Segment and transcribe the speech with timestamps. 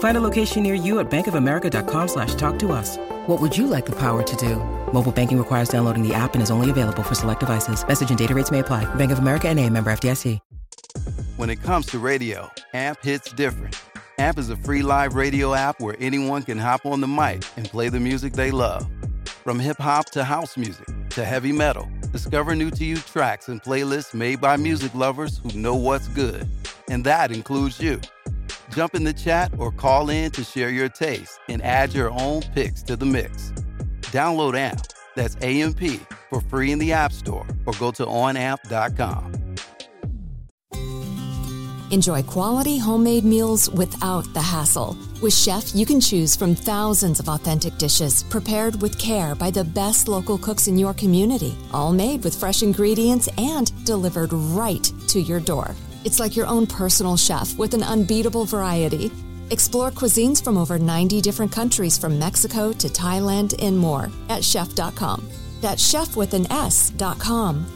[0.00, 2.96] Find a location near you at bankofamerica.com slash talk to us.
[3.26, 4.56] What would you like the power to do?
[4.92, 7.86] Mobile banking requires downloading the app and is only available for select devices.
[7.86, 8.92] Message and data rates may apply.
[8.96, 10.40] Bank of America and a member FDIC.
[11.36, 13.74] When it comes to radio, AMP hits different.
[14.18, 17.66] AMP is a free live radio app where anyone can hop on the mic and
[17.66, 18.86] play the music they love.
[19.24, 23.62] From hip hop to house music to heavy metal, discover new to you tracks and
[23.62, 26.46] playlists made by music lovers who know what's good.
[26.88, 28.00] And that includes you.
[28.70, 32.42] Jump in the chat or call in to share your taste and add your own
[32.54, 33.52] picks to the mix.
[34.12, 35.80] Download AMP, that's AMP,
[36.30, 39.40] for free in the App Store or go to onamp.com.
[41.90, 44.96] Enjoy quality homemade meals without the hassle.
[45.20, 49.64] With Shef, you can choose from thousands of authentic dishes prepared with care by the
[49.64, 55.20] best local cooks in your community, all made with fresh ingredients and delivered right to
[55.20, 55.74] your door.
[56.02, 59.12] It's like your own personal chef with an unbeatable variety.
[59.50, 65.28] Explore cuisines from over 90 different countries from Mexico to Thailand and more at shef.com.
[65.60, 67.66] That's Shef with an S.com.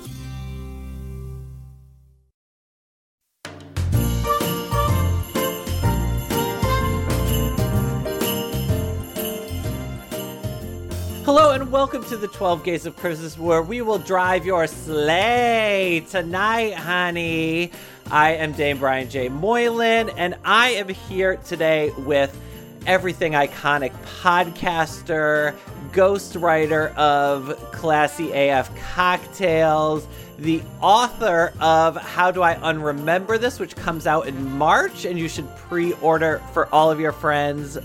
[11.27, 16.05] Hello and welcome to the 12 Gays of Christmas, where we will drive your sleigh
[16.09, 17.71] tonight, honey.
[18.11, 19.29] I am Dame Brian J.
[19.29, 22.39] Moylan, and I am here today with
[22.87, 25.57] everything iconic podcaster,
[25.93, 30.07] ghostwriter of Classy AF Cocktails,
[30.39, 35.29] the author of How Do I Unremember This, which comes out in March, and you
[35.29, 37.79] should pre order for all of your friends'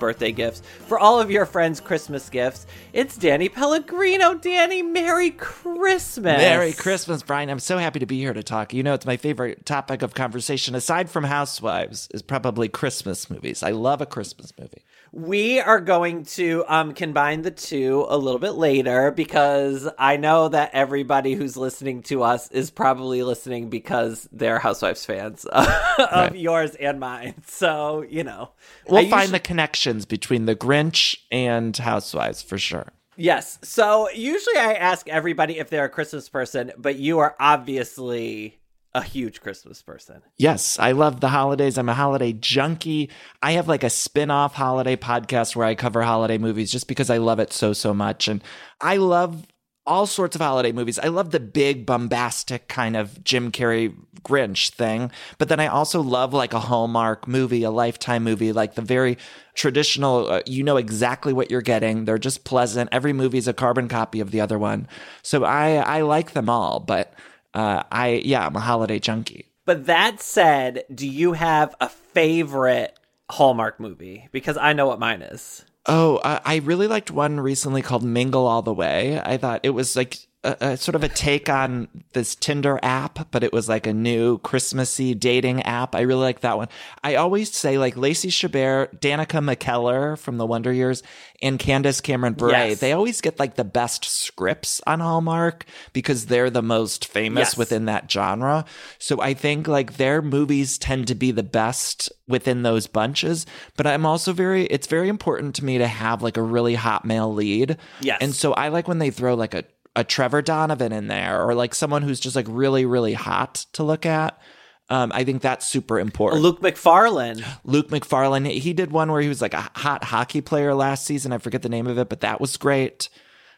[0.00, 2.66] birthday gifts, for all of your friends' Christmas gifts.
[2.92, 4.34] It's Danny Pellegrino.
[4.34, 6.38] Danny, Merry Christmas.
[6.38, 7.48] Merry Christmas, Brian.
[7.50, 8.74] I'm so happy to be here to talk.
[8.74, 13.62] You know, it's my favorite topic of conversation, aside from Housewives, is probably Christmas movies.
[13.62, 14.82] I love a Christmas movie.
[15.12, 20.48] We are going to um, combine the two a little bit later because I know
[20.48, 25.66] that everybody who's listening to us is probably listening because they're Housewives fans of
[25.98, 26.36] Right.
[26.36, 27.34] yours and mine.
[27.46, 28.50] So, you know.
[28.88, 32.86] We'll I find usually- the connections between the Grinch and Housewives for sure.
[33.16, 33.58] Yes.
[33.62, 38.59] So usually I ask everybody if they're a Christmas person, but you are obviously
[38.92, 40.22] a huge Christmas person.
[40.36, 41.78] Yes, I love the holidays.
[41.78, 43.10] I'm a holiday junkie.
[43.42, 47.10] I have like a spin off holiday podcast where I cover holiday movies just because
[47.10, 48.26] I love it so, so much.
[48.26, 48.42] And
[48.80, 49.46] I love
[49.86, 50.98] all sorts of holiday movies.
[50.98, 55.10] I love the big, bombastic kind of Jim Carrey Grinch thing.
[55.38, 59.18] But then I also love like a Hallmark movie, a Lifetime movie, like the very
[59.54, 62.04] traditional, uh, you know exactly what you're getting.
[62.04, 62.90] They're just pleasant.
[62.92, 64.86] Every movie is a carbon copy of the other one.
[65.22, 66.80] So I, I like them all.
[66.80, 67.14] But
[67.54, 69.46] uh, I, yeah, I'm a holiday junkie.
[69.64, 72.98] But that said, do you have a favorite
[73.30, 74.28] Hallmark movie?
[74.32, 75.64] Because I know what mine is.
[75.86, 79.20] Oh, uh, I really liked one recently called Mingle All the Way.
[79.24, 83.30] I thought it was like a, a sort of a take on this Tinder app,
[83.30, 85.94] but it was like a new Christmassy dating app.
[85.94, 86.68] I really like that one.
[87.04, 91.02] I always say like Lacey Chabert, Danica McKellar from the Wonder Years,
[91.42, 92.50] and Candace Cameron Bure.
[92.52, 92.80] Yes.
[92.80, 97.56] They always get like the best scripts on Hallmark because they're the most famous Yes.
[97.56, 98.64] within that genre.
[98.98, 103.44] So I think like their movies tend to be the best within those bunches.
[103.76, 107.04] But I'm also very, it's very important to me to have like a really hot
[107.04, 107.76] male lead.
[108.00, 108.18] Yes.
[108.20, 109.64] And so I like when they throw like a,
[109.96, 113.82] a Trevor Donovan in there or like someone who's just like really, really hot to
[113.82, 114.40] look at.
[114.88, 116.42] Um, I think that's super important.
[116.42, 117.44] Luke McFarlane.
[117.64, 121.32] Luke McFarlane, he did one where he was like a hot hockey player last season.
[121.32, 123.08] I forget the name of it, but that was great.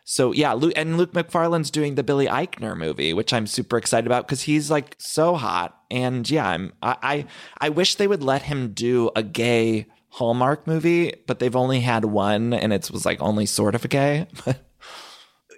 [0.04, 4.06] So yeah, Luke and Luke McFarlane's doing the Billy Eichner movie, which I'm super excited
[4.06, 5.78] about because he's like so hot.
[5.90, 7.26] And yeah, I'm I, I
[7.60, 12.04] I wish they would let him do a gay Hallmark movie, but they've only had
[12.04, 14.26] one, and it was like only sort of gay.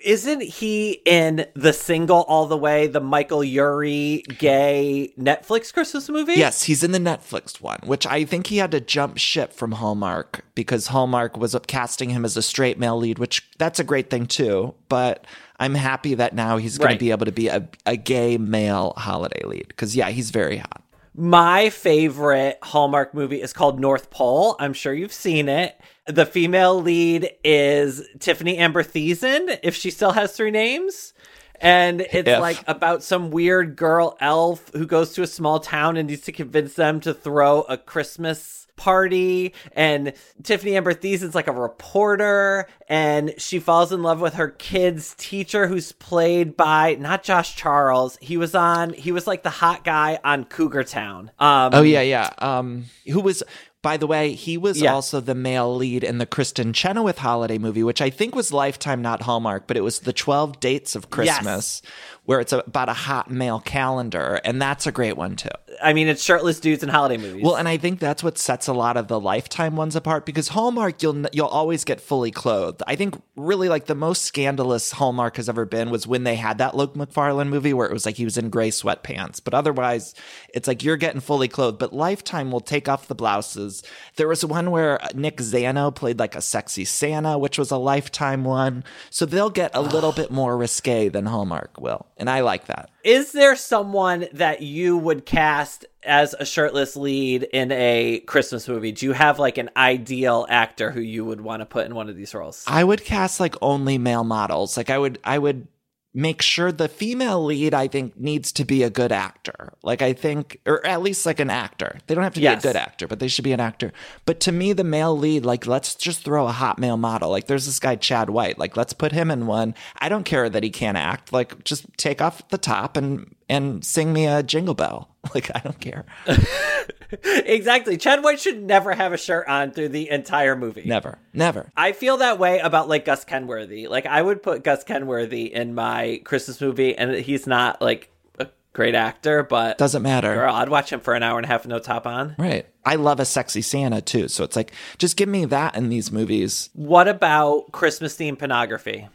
[0.04, 6.34] isn't he in the single all the way, the Michael Urie gay Netflix Christmas movie?
[6.34, 9.72] Yes, he's in the Netflix one, which I think he had to jump ship from
[9.72, 14.10] Hallmark because Hallmark was casting him as a straight male lead, which that's a great
[14.10, 14.74] thing too.
[14.88, 15.26] But
[15.58, 16.92] I'm happy that now he's going Right.
[16.94, 20.58] to be able to be a, a gay male holiday lead because, yeah, he's very
[20.58, 20.82] hot.
[21.16, 24.56] My favorite Hallmark movie is called North Pole.
[24.58, 25.80] I'm sure you've seen it.
[26.08, 31.14] The female lead is Tiffani Amber Thiessen, if she still has three names.
[31.60, 32.40] And it's If.
[32.40, 36.32] like about some weird girl elf who goes to a small town and needs to
[36.32, 39.54] convince them to throw a Christmas party.
[39.72, 40.12] And
[40.42, 45.66] Tiffani Amber Thiessen's like a reporter and she falls in love with her kid's teacher
[45.66, 48.18] who's played by not Josh Charles.
[48.20, 51.30] He was on, he was like the hot guy on Cougar Town.
[51.38, 52.30] Um, Oh, yeah, yeah.
[52.38, 53.42] Um, who was.
[53.82, 54.94] By the way, he was Yeah.
[54.94, 59.02] also the male lead in the Kristin Chenoweth holiday movie, which I think was Lifetime,
[59.02, 61.82] not Hallmark, but it was the 12 Dates of Christmas,
[62.24, 64.40] where it's about a hot male calendar.
[64.44, 65.48] And that's a great one, too.
[65.82, 67.42] I mean, it's shirtless dudes in holiday movies.
[67.42, 70.48] Well, and I think that's what sets a lot of the Lifetime ones apart because
[70.48, 72.82] Hallmark you'll you'll always get fully clothed.
[72.86, 76.58] I think really like the most scandalous Hallmark has ever been was when they had
[76.58, 80.14] that Luke McFarlane movie where it was like he was in gray sweatpants, but otherwise
[80.52, 81.78] it's like you're getting fully clothed.
[81.78, 83.82] But Lifetime will take off the blouses.
[84.16, 88.44] There was one where Nick Zano played like a sexy Santa, which was a Lifetime
[88.44, 92.66] one, so they'll get a little bit more risque than Hallmark will, and I like
[92.66, 92.90] that.
[93.02, 98.92] is there someone that you would cast as a shirtless lead in a Christmas movie?
[98.92, 102.08] Do you have like an ideal actor who you would want to put in one
[102.08, 102.64] of these roles?
[102.66, 104.76] I would cast like only male models.
[104.76, 105.66] Like I would I would
[106.14, 109.72] make sure the female lead I think needs to be a good actor.
[109.82, 111.98] Like I think or at least like an actor.
[112.06, 113.92] They don't have to be a good actor, but they should be an actor.
[114.24, 117.30] But to me the male lead like let's just throw a hot male model.
[117.30, 118.58] Like there's this guy Chad White.
[118.58, 119.74] Like let's put him in one.
[119.98, 121.32] I don't care that he can't act.
[121.32, 125.13] Like just take off the top and and sing me a jingle bell.
[125.34, 126.04] Like I don't care.
[127.22, 127.96] exactly.
[127.96, 130.84] Chad White should never have a shirt on through the entire movie.
[130.84, 131.18] Never.
[131.32, 131.70] Never.
[131.76, 133.88] I feel that way about like Gus Kenworthy.
[133.88, 138.48] Like I would put Gus Kenworthy in my Christmas movie, and he's not like a
[138.72, 140.34] great actor, but Doesn't matter.
[140.34, 142.34] girl, I'd watch him for an hour and a half with no top on.
[142.38, 142.66] Right.
[142.84, 144.28] I love a sexy Santa too.
[144.28, 146.70] So it's like just give me that in these movies.
[146.74, 149.08] What about Christmas themed pornography?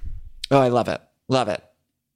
[0.52, 1.00] Oh, I love it.
[1.28, 1.64] Love it.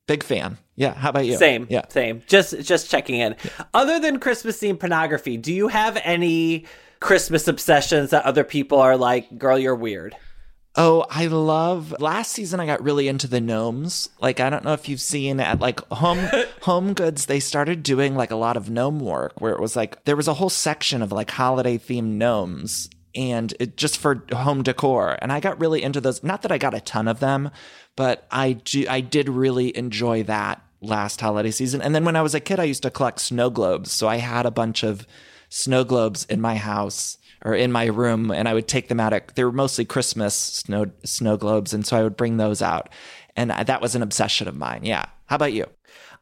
[0.07, 0.57] Big fan.
[0.75, 0.94] Yeah.
[0.94, 1.38] How about you?
[1.38, 1.67] Same.
[1.69, 1.88] Yeah.
[1.89, 2.23] Same.
[2.27, 3.35] Just just checking in.
[3.73, 6.65] Other than Christmas themed pornography, do you have any
[7.00, 10.15] Christmas obsessions that other people are like, girl, you're weird?
[10.75, 14.09] Oh, I love last season I got really into the gnomes.
[14.19, 16.27] Like I don't know if you've seen at like home
[16.63, 20.03] home goods, they started doing like a lot of gnome work where it was like
[20.05, 24.63] there was a whole section of like holiday themed gnomes and it just for home
[24.63, 25.18] decor.
[25.21, 26.24] And I got really into those.
[26.24, 27.50] Not that I got a ton of them,
[27.95, 31.81] but I do I did really enjoy that last holiday season.
[31.81, 33.92] And then when I was a kid, I used to collect snow globes.
[33.92, 35.07] So I had a bunch of
[35.50, 39.13] snow globes in my house or in my room and I would take them out
[39.13, 42.89] at they were mostly Christmas snow snow globes and so I would bring those out.
[43.36, 44.81] And I- that was an obsession of mine.
[44.83, 45.06] Yeah.
[45.27, 45.65] How about you?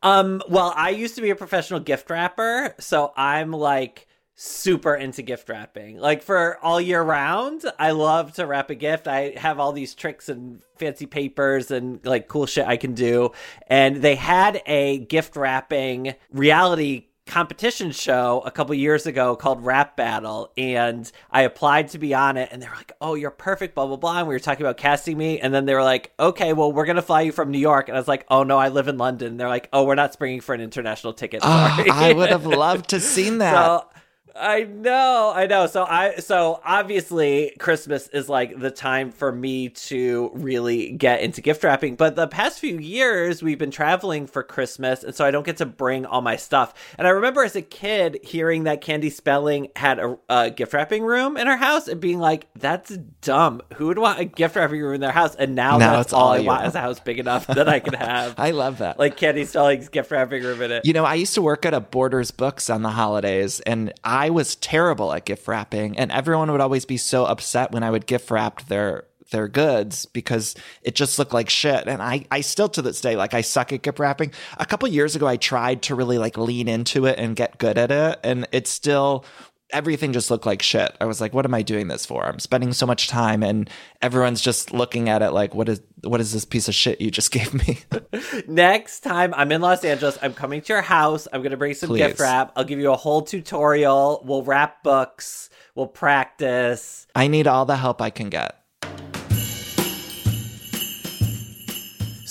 [0.03, 4.07] Um, well, I used to be a professional gift wrapper, so I'm like
[4.41, 5.99] super into gift wrapping.
[5.99, 9.07] Like for all year round, I love to wrap a gift.
[9.07, 13.33] I have all these tricks and fancy papers and like cool shit I can do.
[13.67, 19.95] And they had a gift wrapping reality competition show a couple years ago called Wrap
[19.95, 23.75] Battle, and I applied to be on it, and they were like, "Oh, you're perfect,"
[23.75, 24.19] blah blah blah.
[24.19, 26.85] And we were talking about casting me, and then they were like, "Okay, well, we're
[26.85, 28.97] gonna fly you from New York," and I was like, "Oh no, I live in
[28.97, 32.31] London." And they're like, "Oh, we're not springing for an international ticket." Oh, I would
[32.31, 33.53] have loved to seen that.
[33.53, 33.85] So
[34.35, 35.67] I know, I know.
[35.67, 41.41] So I so obviously Christmas is like the time for me to really get into
[41.41, 41.95] gift wrapping.
[41.95, 45.57] But the past few years we've been traveling for Christmas, and so I don't get
[45.57, 46.73] to bring all my stuff.
[46.97, 51.03] And I remember as a kid hearing that Candy Spelling had a, a gift wrapping
[51.03, 53.61] room in her house and being like, "That's dumb.
[53.75, 56.21] Who would want a gift wrapping room in their house?" And now, Now that's all
[56.21, 58.35] all I want is a house big enough that I can have.
[58.37, 58.97] I love that.
[58.99, 60.85] like Candy Spelling's gift wrapping room in it.
[60.85, 64.20] You know, I used to work at a Borders Books on the holidays, and I
[64.29, 68.05] was terrible at gift wrapping, and everyone would always be so upset when I would
[68.05, 71.87] gift wrap their their goods because it just looked like shit.
[71.87, 74.33] And I, I still to this day, like I suck at gift wrapping.
[74.57, 77.77] A couple years ago, I tried to really like lean into it and get good
[77.77, 79.25] at it, and it's still
[79.73, 80.95] everything just looked like shit.
[80.99, 82.25] I was like, what am I doing this for?
[82.25, 83.69] I'm spending so much time and
[84.01, 87.11] everyone's just looking at it like, what is what is this piece of shit you
[87.11, 87.79] just gave me?
[88.47, 91.27] Next time I'm in Los Angeles, I'm coming to your house.
[91.31, 91.99] I'm going to bring some Please.
[91.99, 92.51] gift wrap.
[92.55, 94.21] I'll give you a whole tutorial.
[94.25, 95.49] We'll wrap books.
[95.75, 97.07] We'll practice.
[97.15, 98.60] I need all the help I can get.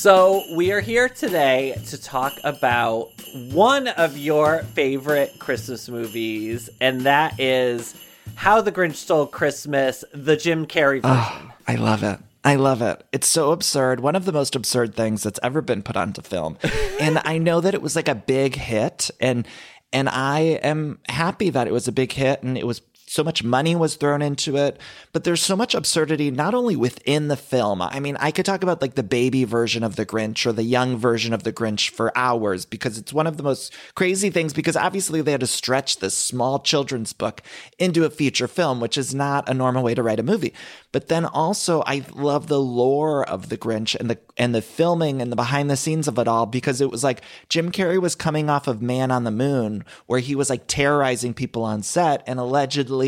[0.01, 3.11] So, we are here today to talk about
[3.53, 8.03] one of your favorite Christmas movies, and that is
[8.35, 11.53] How the Grinch Stole Christmas, the Jim Carrey ah, version.
[11.69, 12.19] I love it.
[12.43, 13.05] I love it.
[13.13, 14.01] It's so absurd.
[14.01, 16.57] One of the most absurd things that's ever been put onto film.
[16.99, 19.47] and I know that it was like a big hit and
[19.93, 22.81] and I am happy that it was a big hit and it was
[23.11, 24.79] so much money was thrown into it,
[25.13, 27.83] but there's so much absurdity not only within the film.
[27.83, 30.63] I mean, I could talk about like the baby version of the Grinch or the
[30.63, 34.53] young version of the Grinch for hours because it's one of the most crazy things
[34.53, 37.43] because obviously they had to stretch this small children's book
[37.81, 40.55] into a feature film, which is not a normal way to write a movie.
[40.93, 45.21] But then also I love the lore of the Grinch and the and the filming
[45.21, 48.15] and the behind the scenes of it all because it was like Jim Carrey was
[48.15, 52.23] coming off of Man on the Moon where he was like terrorizing people on set
[52.29, 53.00] and allegedly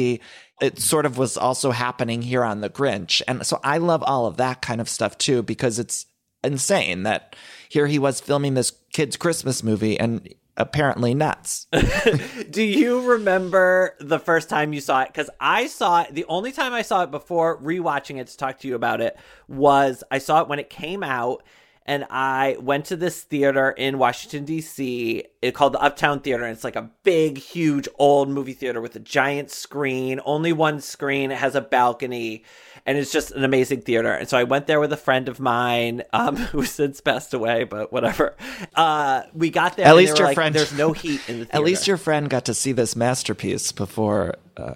[0.60, 3.20] it sort of was also happening here on the Grinch.
[3.26, 6.06] And so I love all of that kind of stuff too because it's
[6.44, 7.36] insane that
[7.68, 11.66] here he was filming this kid's Christmas movie and apparently nuts.
[12.50, 15.08] Do you remember the first time you saw it?
[15.08, 18.58] Because I saw it, the only time I saw it before rewatching it to talk
[18.60, 19.16] to you about it
[19.48, 21.42] was I saw it when it came out
[21.84, 25.24] and I went to this theater in Washington D.C.
[25.40, 28.94] It called the Uptown Theater, and it's like a big, huge, old movie theater with
[28.94, 31.30] a giant screen, only one screen.
[31.32, 32.44] It has a balcony,
[32.86, 34.12] and it's just an amazing theater.
[34.12, 37.64] And so I went there with a friend of mine um, who since passed away,
[37.64, 38.36] but whatever.
[38.74, 39.86] Uh, we got there.
[39.86, 40.54] At least your like, friend.
[40.54, 41.50] There's no heat in the theater.
[41.56, 44.36] At least your friend got to see this masterpiece before.
[44.56, 44.74] Uh,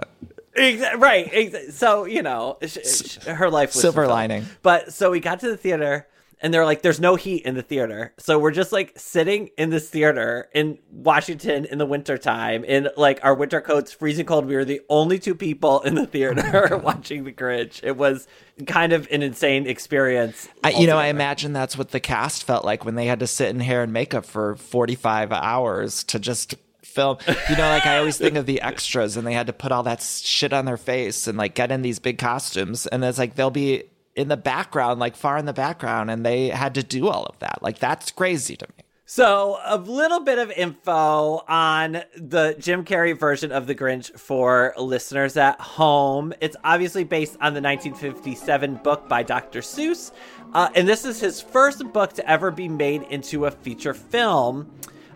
[0.57, 1.31] Exa- right.
[1.31, 4.11] Exa- so you know, sh- sh- her life was Silver fulfilled.
[4.11, 4.47] lining.
[4.63, 6.09] But so we got to the theater,
[6.41, 9.71] and they're like, "There's no heat in the theater." So we're just like sitting in
[9.71, 14.47] this theater in Washington in the wintertime in like our winter coats, freezing cold.
[14.47, 17.81] We were the only two people in the theater oh watching The Grinch.
[17.83, 18.27] It was
[18.67, 20.49] kind of an insane experience.
[20.65, 23.27] I, you know, I imagine that's what the cast felt like when they had to
[23.27, 27.19] sit in hair and makeup for 45 hours to just film.
[27.51, 29.83] You know, like I always think of the extras and they had to put all
[29.85, 32.87] that shit on their face and like get in these big costumes.
[32.87, 33.85] And it's like they'll be
[34.17, 37.39] in the background, like far in the background, and they had to do all of
[37.41, 37.63] that.
[37.63, 38.85] Like that's crazy to me.
[39.09, 44.75] So, a little bit of info on the Jim Carrey version of The Grinch for
[44.77, 46.33] listeners at home.
[46.41, 49.61] It's obviously based on the 1957 book by Dr.
[49.61, 50.11] Seuss,
[50.55, 54.69] uh, and this is his first book to ever be made into a feature film.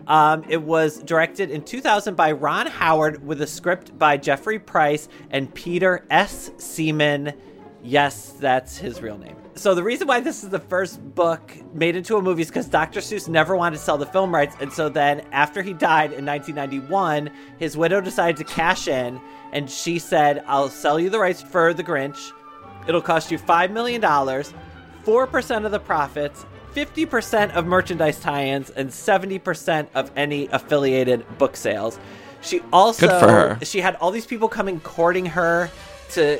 [0.07, 5.09] Um, it was directed in 2000 by Ron Howard with a script by Jeffrey Price
[5.31, 6.51] and Peter S.
[6.57, 7.33] Seaman.
[7.83, 9.35] Yes, that's his real name.
[9.55, 12.67] So the reason why this is the first book made into a movie is because
[12.67, 12.99] Dr.
[12.99, 16.25] Seuss never wanted to sell the film rights, and so then after he died in
[16.25, 19.19] 1991, his widow decided to cash in,
[19.51, 22.31] and she said, "I'll sell you the rights for The Grinch.
[22.87, 24.53] It'll cost you five million dollars,
[25.03, 31.57] four percent of the profits." 50% of merchandise tie-ins and 70% of any affiliated book
[31.57, 31.99] sales.
[32.41, 33.59] She also Good for her.
[33.63, 35.69] she had all these people coming courting her
[36.11, 36.39] to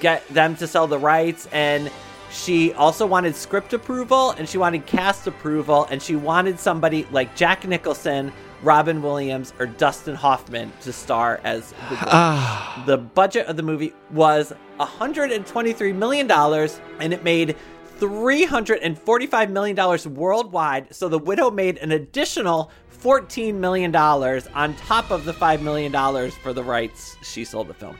[0.00, 1.90] get them to sell the rights and
[2.34, 7.36] she also wanted script approval and she wanted cast approval and she wanted somebody like
[7.36, 8.32] Jack Nicholson,
[8.62, 14.52] Robin Williams, or Dustin Hoffman to star as the the budget of the movie was
[14.80, 17.56] $123 million and it made
[17.98, 20.92] $345 million worldwide.
[20.94, 26.52] So the widow made an additional $14 million on top of the $5 million for
[26.52, 27.96] the rights she sold the film.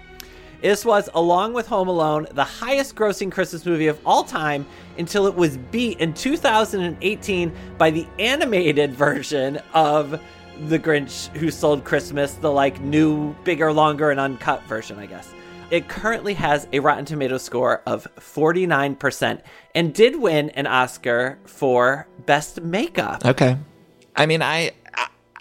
[0.65, 4.65] This was, along with Home Alone, the highest grossing Christmas movie of all time
[4.97, 10.19] until it was beat in 2018 by the animated version of
[10.67, 15.35] The Grinch Who Sold Christmas, the like new, bigger, longer, and uncut version, I guess.
[15.71, 19.43] It currently has a Rotten Tomato score of 49%
[19.75, 23.23] and did win an Oscar for Best Makeup.
[23.23, 23.59] Okay.
[24.17, 24.71] I mean, I,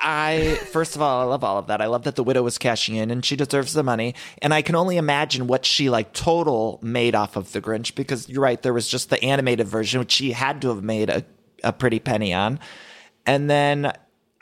[0.03, 1.81] I, first of all, I love all of that.
[1.81, 4.13] I love that the widow was cashing in and she deserves the money.
[4.41, 8.27] And I can only imagine what she like total made off of the Grinch because
[8.27, 8.61] you're right.
[8.61, 11.23] There was just the animated version, which she had to have made a,
[11.63, 12.59] a pretty penny on.
[13.25, 13.93] And then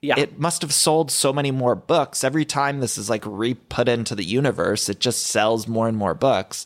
[0.01, 0.15] Yeah.
[0.17, 2.23] it must have sold so many more books.
[2.23, 5.95] Every time this is like re put into the universe, it just sells more and
[5.95, 6.65] more books.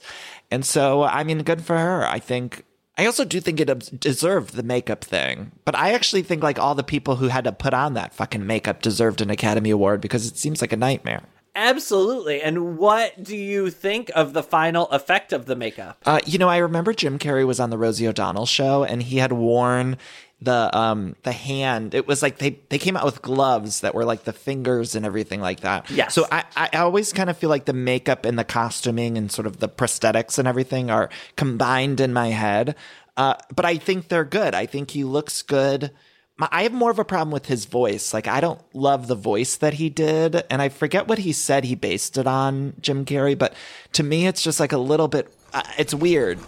[0.49, 2.05] And so, I mean, good for her.
[2.07, 2.63] I think.
[2.97, 6.75] I also do think it deserved the makeup thing, but I actually think like all
[6.75, 10.25] the people who had to put on that fucking makeup deserved an Academy Award because
[10.25, 11.23] it seems like a nightmare.
[11.55, 12.41] Absolutely.
[12.41, 15.97] And what do you think of the final effect of the makeup?
[16.05, 19.17] Uh, you know, I remember Jim Carrey was on the Rosie O'Donnell show, and he
[19.17, 19.97] had worn
[20.45, 21.93] the um the hand.
[21.93, 25.05] It was like they they came out with gloves that were like the fingers and
[25.05, 25.89] everything like that.
[25.91, 29.31] yeah So I I always kind of feel like the makeup and the costuming and
[29.31, 32.75] sort of the prosthetics and everything are combined in my head.
[33.17, 34.53] Uh, but I think they're good.
[34.53, 35.91] I think he looks good.
[36.37, 38.13] My, I have more of a problem with his voice.
[38.13, 40.43] Like, I don't love the voice that he did.
[40.49, 43.37] And I forget what he said he based it on, Jim Carrey.
[43.37, 43.53] But
[43.93, 46.39] to me, it's just like a little bit, uh, it's weird.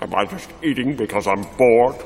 [0.00, 1.96] Am I just eating because I'm bored?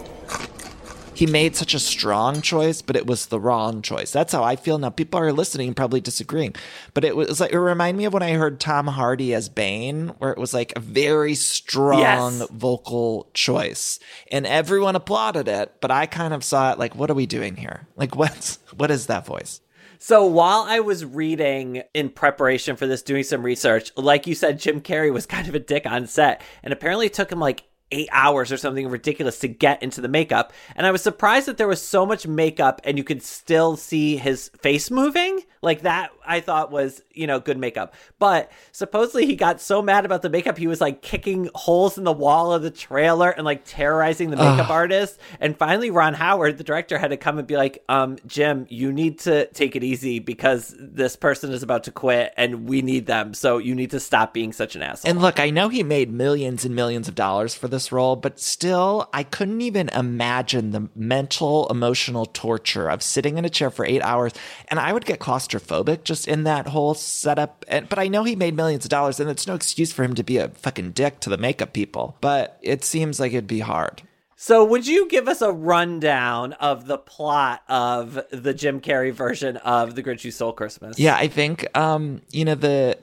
[1.17, 4.13] He made such a strong choice, but it was the wrong choice.
[4.13, 4.91] That's how I feel now.
[4.91, 6.55] People are listening, probably disagreeing,
[6.93, 10.09] but it was like it reminded me of when I heard Tom Hardy as Bane,
[10.19, 12.49] where it was like a very strong Yes.
[12.51, 13.99] vocal choice,
[14.31, 15.73] and everyone applauded it.
[15.81, 17.87] But I kind of saw it like, what are we doing here?
[17.97, 19.61] Like, what's what is that voice?
[19.99, 24.61] So while I was reading in preparation for this, doing some research, like you said,
[24.61, 27.65] Jim Carrey was kind of a dick on set, and apparently it took him like
[27.93, 30.53] eight hours or something ridiculous to get into the makeup.
[30.75, 34.17] And I was surprised that there was so much makeup and you could still see
[34.17, 35.43] his face moving.
[35.63, 37.95] Like that, I thought was, you know, good makeup.
[38.19, 42.05] But supposedly he got so mad about the makeup, he was like kicking holes in
[42.05, 45.19] the wall of the trailer and like terrorizing the makeup artist.
[45.41, 48.93] And finally, Ron Howard, the director, had to come and be like, um, Jim, you
[48.93, 53.07] need to take it easy because this person is about to quit and we need
[53.07, 53.35] them.
[53.35, 55.11] So you need to stop being such an asshole.
[55.11, 58.41] And look, I know he made millions and millions of dollars for this role, but
[58.41, 63.85] still, I couldn't even imagine the mental, emotional torture of sitting in a chair for
[63.85, 64.33] eight hours.
[64.69, 67.67] And I would get claustrophobic just in that whole setup.
[67.69, 70.15] And, but I know he made millions of dollars, and it's no excuse for him
[70.15, 72.17] to be a fucking dick to the makeup people.
[72.23, 74.03] But it seems like it'd be hard.
[74.39, 79.57] So, would you give us a rundown of the plot of the Jim Carrey version
[79.59, 80.99] of The Grinch Who Stole Christmas?
[80.99, 82.99] Yeah, I think um, you know the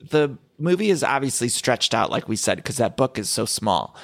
[0.00, 3.96] the movie is obviously stretched out, like we said, because that book is so small.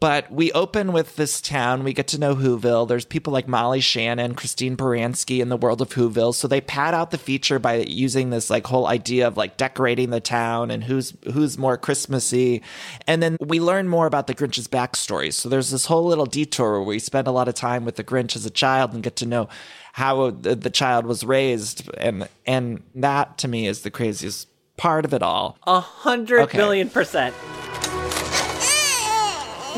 [0.00, 1.82] But we open with this town.
[1.82, 2.86] We get to know Whoville.
[2.86, 6.32] There's people like Molly Shannon, Christine Baranski in the world of Whoville.
[6.32, 10.10] So they pad out the feature by using this like whole idea of like decorating
[10.10, 12.62] the town and who's who's more Christmassy.
[13.08, 15.32] And then we learn more about the Grinch's backstory.
[15.32, 18.04] So there's this whole little detour where we spend a lot of time with the
[18.04, 19.48] Grinch as a child and get to know
[19.94, 21.90] how the, the child was raised.
[21.98, 24.46] And and that to me is the craziest
[24.78, 25.58] part of it all.
[25.66, 26.56] A hundred Okay.
[26.56, 27.34] billion percent.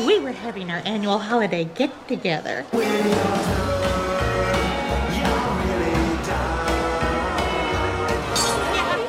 [0.07, 2.65] We were having our annual holiday get together.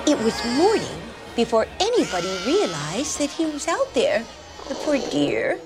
[0.04, 0.98] It was morning
[1.36, 4.24] before anybody realized that he was out there.
[4.68, 5.58] The poor dear.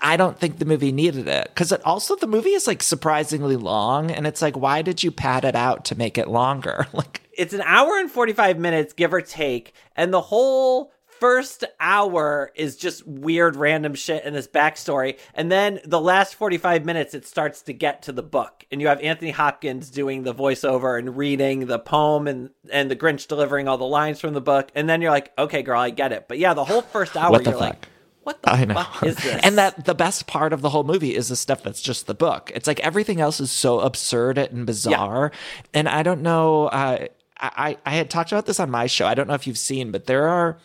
[0.00, 3.56] I don't think the movie needed it because it also the movie is like surprisingly
[3.56, 6.86] long, and it's like, why did you pad it out to make it longer?
[6.96, 9.74] Like, It's an hour and 45 minutes, give or take.
[9.96, 15.18] And the whole first hour is just weird, random shit in this backstory.
[15.34, 18.64] And then the last 45 minutes, it starts to get to the book.
[18.70, 22.96] And you have Anthony Hopkins doing the voiceover and reading the poem and, and the
[22.96, 24.70] Grinch delivering all the lines from the book.
[24.74, 26.26] And then you're like, okay, girl, I get it.
[26.28, 27.88] But yeah, the whole first hour, you're like, fuck?
[28.26, 29.40] What the I know, fuck is this?
[29.44, 32.14] and that the best part of the whole movie is the stuff that's just the
[32.14, 32.50] book.
[32.54, 35.30] It's like everything else is so absurd and bizarre,
[35.72, 36.66] and I don't know.
[36.66, 37.06] Uh,
[37.38, 39.06] I I had talked about this on my show.
[39.06, 40.58] I don't know if you've seen, but there are.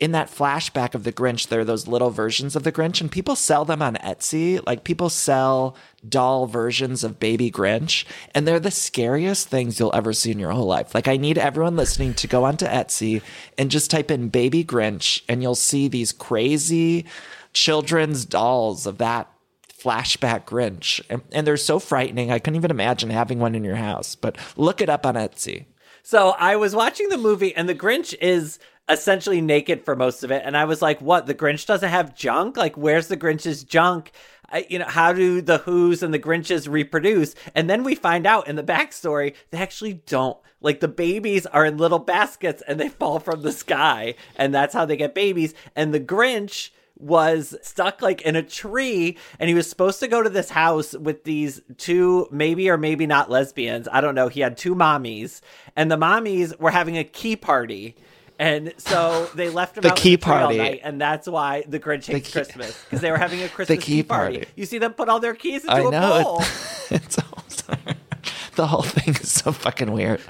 [0.00, 3.12] In that flashback of the Grinch, there are those little versions of the Grinch, and
[3.12, 4.58] people sell them on Etsy.
[4.66, 5.76] Like people sell
[6.08, 10.52] doll versions of Baby Grinch, and they're the scariest things you'll ever see in your
[10.52, 10.94] whole life.
[10.94, 13.20] Like I need everyone listening to go onto Etsy
[13.58, 17.04] and just type in Baby Grinch, and you'll see these crazy
[17.52, 19.30] children's dolls of that
[19.70, 21.02] flashback Grinch.
[21.10, 22.30] And, and they're so frightening.
[22.30, 25.66] I couldn't even imagine having one in your house, but look it up on Etsy.
[26.02, 28.58] So I was watching the movie, and the Grinch is
[28.90, 31.26] essentially naked for most of it, and I was like, "What?
[31.26, 32.56] The Grinch doesn't have junk?
[32.56, 34.12] Like, where's the Grinch's junk?"
[34.52, 37.34] I, you know, how do the Who's and the Grinches reproduce?
[37.54, 40.38] And then we find out in the backstory they actually don't.
[40.60, 44.74] Like the babies are in little baskets and they fall from the sky, and that's
[44.74, 45.54] how they get babies.
[45.76, 50.22] And the Grinch was stuck like in a tree and he was supposed to go
[50.22, 54.40] to this house with these two maybe or maybe not lesbians i don't know he
[54.40, 55.40] had two mommies
[55.74, 57.96] and the mommies were having a key party
[58.40, 60.56] and so they left him The out key party.
[60.58, 63.84] night, and that's why the Grinch hates key- Christmas because they were having a Christmas
[63.84, 64.38] key party.
[64.38, 64.50] party.
[64.56, 66.22] You see them put all their keys into I a know.
[66.24, 66.42] bowl.
[66.90, 67.62] It's, it's
[68.56, 70.20] the whole thing is so fucking weird.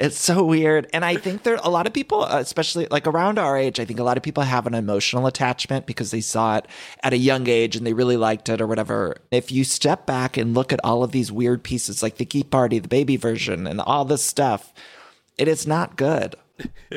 [0.00, 0.88] It's so weird.
[0.92, 3.98] And I think there a lot of people, especially like around our age, I think
[3.98, 6.66] a lot of people have an emotional attachment because they saw it
[7.02, 9.16] at a young age and they really liked it or whatever.
[9.32, 12.44] If you step back and look at all of these weird pieces like the Key
[12.44, 14.72] Party, the baby version, and all this stuff,
[15.36, 16.36] it is not good.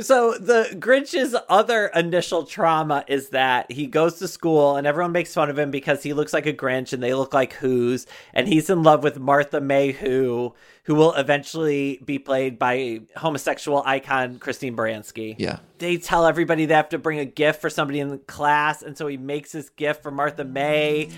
[0.00, 5.32] so the Grinch's other initial trauma is that he goes to school and everyone makes
[5.32, 8.48] fun of him because he looks like a Grinch and they look like Who's, and
[8.48, 14.38] he's in love with Martha May Who, who will eventually be played by homosexual icon
[14.38, 15.36] Christine Baranski.
[15.38, 15.58] Yeah.
[15.78, 18.96] They tell everybody they have to bring a gift for somebody in the class, and
[18.96, 21.10] so he makes this gift for Martha May.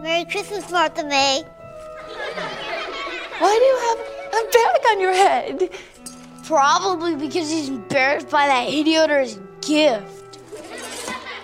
[0.00, 1.42] Merry Christmas, Martha May.
[3.38, 3.98] Why do you have
[4.32, 5.70] a bag on your head?
[6.52, 10.38] Probably because he's embarrassed by that idiot or his gift.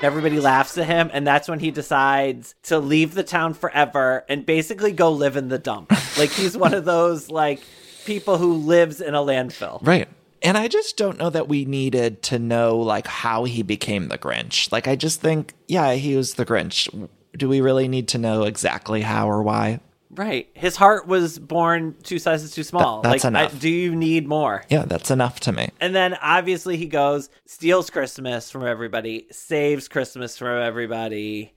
[0.02, 4.44] Everybody laughs at him, and that's when he decides to leave the town forever and
[4.44, 5.92] basically go live in the dump.
[6.18, 7.62] like he's one of those like
[8.04, 9.78] people who lives in a landfill.
[9.80, 10.08] Right.
[10.42, 14.18] And I just don't know that we needed to know like how he became the
[14.18, 14.70] Grinch.
[14.70, 17.08] Like I just think, yeah, he was the Grinch.
[17.34, 19.80] Do we really need to know exactly how or why?
[20.10, 20.48] Right.
[20.54, 23.02] His heart was born two sizes too small.
[23.02, 23.54] Th- that's like, enough.
[23.54, 24.64] I, do you need more?
[24.68, 25.68] Yeah, that's enough to me.
[25.80, 31.52] And then obviously he goes, steals Christmas from everybody, saves Christmas from everybody.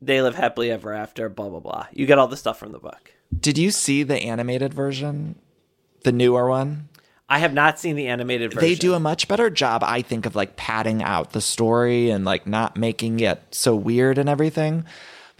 [0.00, 1.86] They live happily ever after, blah, blah, blah.
[1.92, 3.12] You get all the stuff from the book.
[3.38, 5.36] Did you see the animated version?
[6.04, 6.88] The newer one?
[7.28, 8.68] I have not seen the animated version.
[8.68, 12.24] They do a much better job, I think, of like padding out the story and
[12.24, 14.84] like not making it so weird and everything.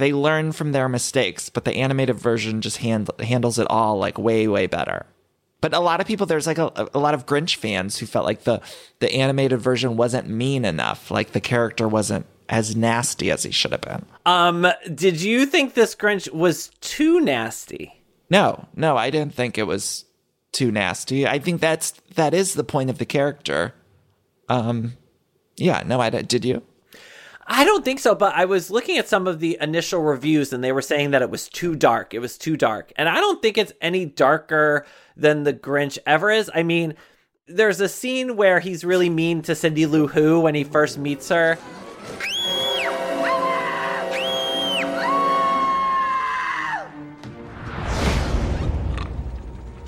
[0.00, 4.16] They learn from their mistakes, but the animated version just hand, handles it all like
[4.16, 5.04] way, way better.
[5.60, 8.24] But a lot of people, there's like a, a lot of Grinch fans who felt
[8.24, 8.62] like the
[9.00, 13.72] the animated version wasn't mean enough, like the character wasn't as nasty as he should
[13.72, 14.06] have been.
[14.24, 18.02] Um, did you think this Grinch was too nasty?
[18.30, 20.06] No, no, I didn't think it was
[20.52, 21.26] too nasty.
[21.26, 23.74] I think that's that is the point of the character.
[24.48, 24.96] Um,
[25.58, 26.62] yeah, no, I did you?
[27.52, 30.62] I don't think so, but I was looking at some of the initial reviews and
[30.62, 32.14] they were saying that it was too dark.
[32.14, 32.92] It was too dark.
[32.94, 34.86] And I don't think it's any darker
[35.16, 36.48] than the Grinch ever is.
[36.54, 36.94] I mean,
[37.48, 41.28] there's a scene where he's really mean to Cindy Lou Who when he first meets
[41.30, 41.58] her.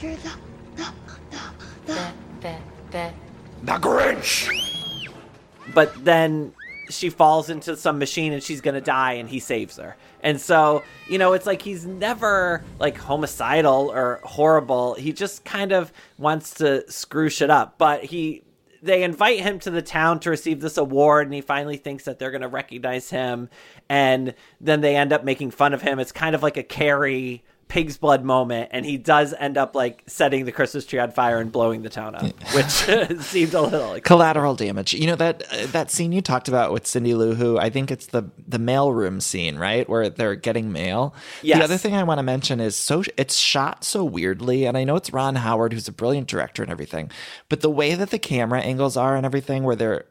[0.00, 0.32] You're the,
[0.74, 0.92] the,
[1.86, 2.56] the,
[2.90, 3.12] the,
[3.62, 4.48] The Grinch!
[5.74, 6.52] but then
[6.92, 9.96] she falls into some machine and she's gonna die and he saves her.
[10.22, 14.94] And so you know it's like he's never like homicidal or horrible.
[14.94, 17.78] He just kind of wants to screw shit up.
[17.78, 18.42] But he
[18.82, 22.18] they invite him to the town to receive this award and he finally thinks that
[22.18, 23.48] they're gonna recognize him.
[23.88, 25.98] And then they end up making fun of him.
[25.98, 30.02] It's kind of like a carrie pig's blood moment and he does end up like
[30.06, 32.22] setting the christmas tree on fire and blowing the town up
[32.54, 32.66] which
[33.20, 34.94] seemed a little like collateral damage.
[34.94, 37.58] You know that uh, that scene you talked about with Cindy Lou Who.
[37.58, 41.14] I think it's the the mailroom scene, right, where they're getting mail.
[41.42, 41.58] Yes.
[41.58, 44.84] The other thing I want to mention is so it's shot so weirdly, and I
[44.84, 47.10] know it's Ron Howard who's a brilliant director and everything,
[47.48, 50.06] but the way that the camera angles are and everything, where they're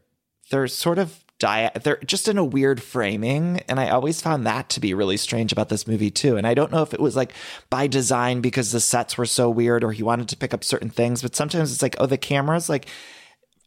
[0.50, 4.70] they're sort of dia- they're just in a weird framing and i always found that
[4.70, 6.38] to be really strange about this movie too.
[6.38, 7.34] And i don't know if it was like
[7.70, 10.90] by design because the sets were so weird or he wanted to pick up certain
[10.90, 12.86] things but sometimes it's like oh the camera's like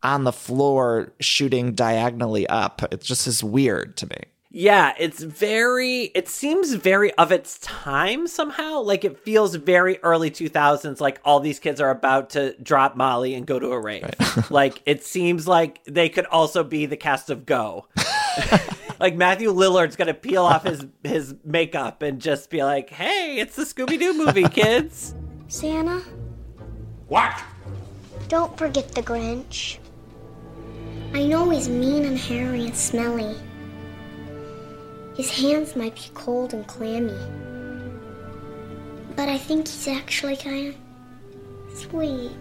[0.04, 2.82] on the floor shooting diagonally up.
[2.92, 4.18] It just is weird to me
[4.56, 8.82] Yeah, it's very, it seems very of its time somehow.
[8.82, 13.34] Like it feels very early 2000s, like all these kids are about to drop Molly
[13.34, 14.08] and go to a rave.
[14.50, 17.88] like it seems like they could also be the cast of Go.
[19.00, 23.38] like Matthew Lillard's going to peel off his, his makeup and just be like, hey,
[23.40, 25.16] it's the Scooby Doo movie, kids.
[25.48, 25.98] Santa,
[27.08, 27.42] What?
[28.28, 29.78] don't forget the Grinch.
[31.12, 33.34] I know he's mean and hairy and smelly.
[35.14, 37.14] His hands might be cold and clammy.
[39.16, 42.32] But I think he's actually kind of sweet.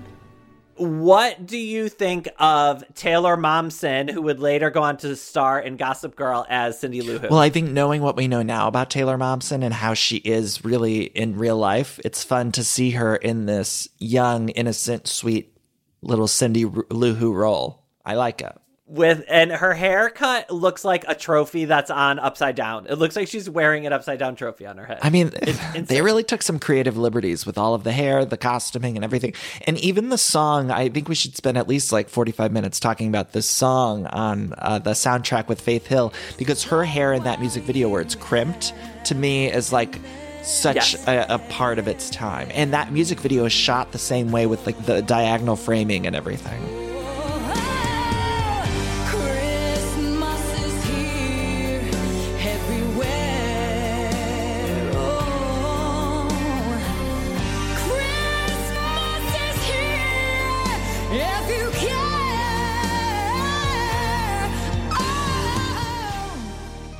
[0.75, 5.77] What do you think of Taylor Momsen, who would later go on to star in
[5.77, 7.27] Gossip Girl as Cindy Lou Who?
[7.27, 10.65] Well, I think knowing what we know now about Taylor Momsen and how she is
[10.65, 15.55] really in real life, it's fun to see her in this young, innocent, sweet
[16.01, 17.85] little Cindy Lou Who role.
[18.03, 18.57] I like it.
[18.85, 22.85] With and her haircut looks like a trophy that's on upside down.
[22.87, 24.99] It looks like she's wearing an upside down trophy on her head.
[25.01, 25.31] I mean,
[25.75, 29.33] they really took some creative liberties with all of the hair, the costuming, and everything.
[29.65, 33.07] And even the song, I think we should spend at least like 45 minutes talking
[33.07, 37.39] about this song on uh, the soundtrack with Faith Hill because her hair in that
[37.39, 38.73] music video where it's crimped
[39.05, 39.97] to me is like
[40.41, 41.07] such Yes.
[41.07, 42.49] a, a part of its time.
[42.51, 46.17] And that music video is shot the same way with like the diagonal framing and
[46.17, 46.82] everything.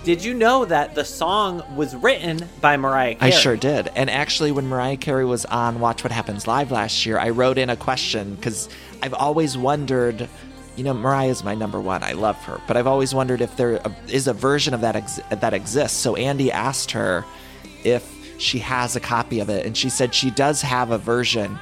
[0.03, 3.89] Did you know that the song was written by Mariah I sure did.
[3.95, 7.57] And actually, when Mariah Carey was on Watch What Happens Live last year, I wrote
[7.57, 8.67] in a question because
[9.01, 10.27] I've always wondered.
[10.75, 12.03] You know, Mariah's my number one.
[12.03, 14.95] I love her, but I've always wondered if there uh, is a version of that
[14.95, 15.97] ex- that exists.
[15.99, 17.23] So Andy asked her
[17.83, 21.59] if she has a copy of it, and she said she does have a version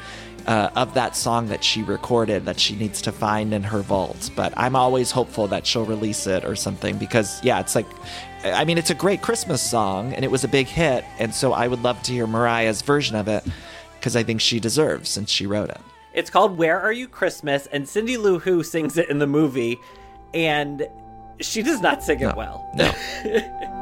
[0.48, 4.30] uh, of that song that she recorded that she needs to find in her vault.
[4.36, 7.88] But I'm always hopeful that she'll release it or something because, yeah, it's like,
[8.44, 11.06] I mean, it's a great Christmas song and it was a big hit.
[11.20, 13.44] And so I would love to hear Mariah's version of it
[14.00, 15.82] because I think she deserves since she wrote it.
[16.14, 19.78] It's called Where Are You Christmas, and Cindy Lou Who sings it in the movie,
[20.34, 20.86] and
[21.40, 22.70] she does not sing it well.
[22.76, 22.92] No.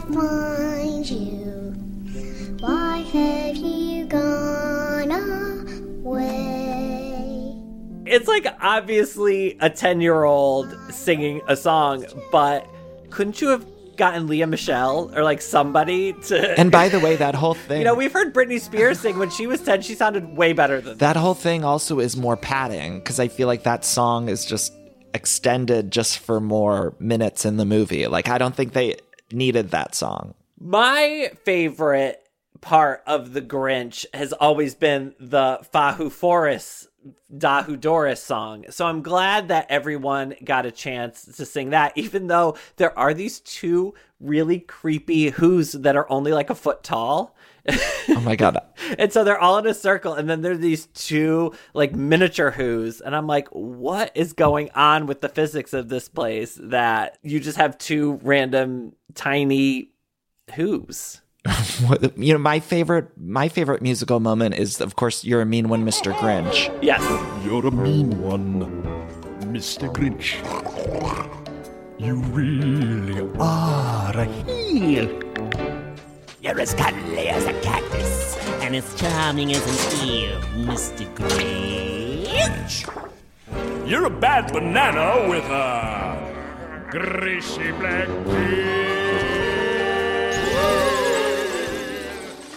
[0.00, 1.74] can't I find you?
[2.60, 5.10] Why have you gone
[6.04, 7.54] away?
[8.06, 12.66] It's like obviously a 10 year old singing a song, but
[13.10, 16.60] couldn't you have gotten Lea Michele or like somebody to.
[16.60, 17.78] And by the way, that whole thing.
[17.80, 20.80] You know, we've heard Britney Spears sing when she was 10, she sounded way better
[20.80, 24.44] than that whole thing also is more padding because I feel like that song is
[24.44, 24.72] just
[25.14, 28.06] extended just for more minutes in the movie.
[28.06, 28.96] Like, I don't think they
[29.32, 30.34] needed that song.
[30.58, 32.22] My favorite
[32.60, 36.88] part of the Grinch has always been the Fahoo Fores
[37.36, 38.64] Dahoo Dores song.
[38.70, 43.14] So I'm glad that everyone got a chance to sing that, even though there are
[43.14, 47.35] these two really creepy Who's that are only like a foot tall.
[47.68, 48.58] Oh my God.
[48.98, 53.00] and so they're all in a circle, and then there's these two like miniature Who's,
[53.00, 57.40] and I'm like, what is going on with the physics of this place that you
[57.40, 59.90] just have two random tiny
[60.54, 61.20] Who's?
[62.16, 65.84] you know, my favorite my favorite musical moment is, of course, "You're a Mean One,
[65.84, 66.12] Mr.
[66.14, 67.02] Grinch." Yes,
[67.44, 68.62] You're a mean one,
[69.52, 69.92] Mr.
[69.92, 70.36] Grinch.
[71.98, 75.25] You really are a heel.
[76.46, 81.04] You're as cuddly as a cactus and as charming as an eel, Mr.
[81.16, 82.86] Grinch.
[83.84, 88.06] You're a bad banana with a greasy black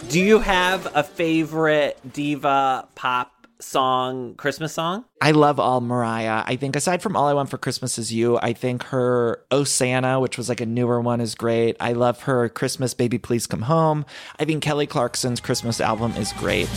[0.08, 5.04] Do you have a favorite diva pop song, Christmas song?
[5.20, 6.42] I love all Mariah.
[6.46, 9.64] I think aside from All I Want for Christmas Is You, I think her Oh
[9.64, 11.76] Santa, which was like a newer one, is great.
[11.80, 14.06] I love her Christmas Baby Please Come Home.
[14.38, 16.68] I think Kelly Clarkson's Christmas album is great.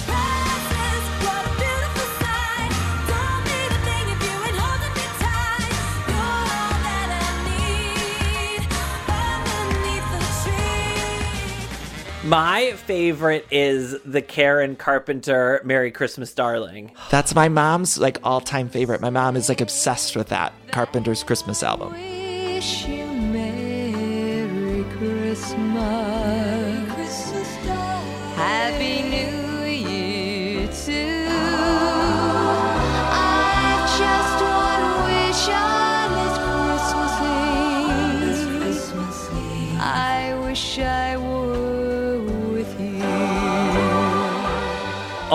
[12.33, 16.91] My favorite is the Karen Carpenter Merry Christmas Darling.
[17.11, 19.01] That's my mom's like all-time favorite.
[19.01, 21.93] My mom is like obsessed with that Carpenter's Christmas album.
[21.93, 26.42] wish you Merry Christmas.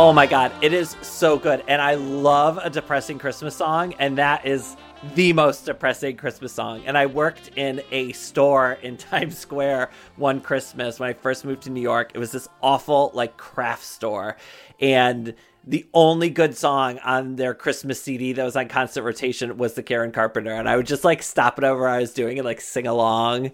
[0.00, 1.64] Oh my god, it is so good.
[1.66, 4.76] And I love a depressing Christmas song, and that is
[5.16, 6.84] the most depressing Christmas song.
[6.87, 11.62] And I worked in a store in Times Square one Christmas when I first moved
[11.62, 12.12] to New York.
[12.14, 14.37] It was this awful, like, craft store.
[14.78, 15.34] And
[15.66, 19.82] the only good song on their Christmas CD that was on constant rotation was the
[19.82, 20.52] Karen Carpenter.
[20.52, 23.50] And I would just, like, stop it over I was doing and, like, sing along.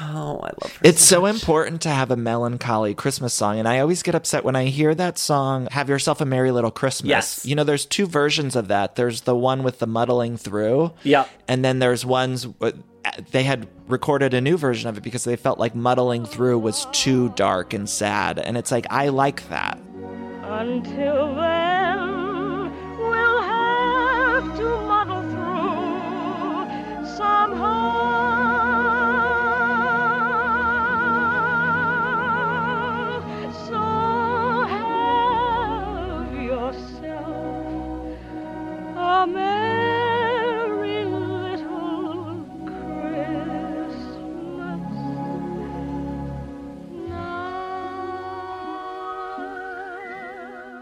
[0.00, 0.80] Oh, I love her.
[0.82, 3.58] It's so important to have a melancholy Christmas song.
[3.58, 6.70] And I always get upset when I hear that song, Have Yourself a Merry Little
[6.72, 7.08] Christmas.
[7.08, 7.46] Yes.
[7.46, 8.96] You know, there's two versions of that.
[8.96, 10.92] There's the one with the muddling through.
[11.04, 11.28] Yep.
[11.46, 12.72] And then there's ones, uh,
[13.30, 16.86] they had recorded a new version of it because they felt like muddling through was
[16.92, 18.38] too dark and sad.
[18.38, 19.78] And it's like, I like that.
[20.42, 21.34] Until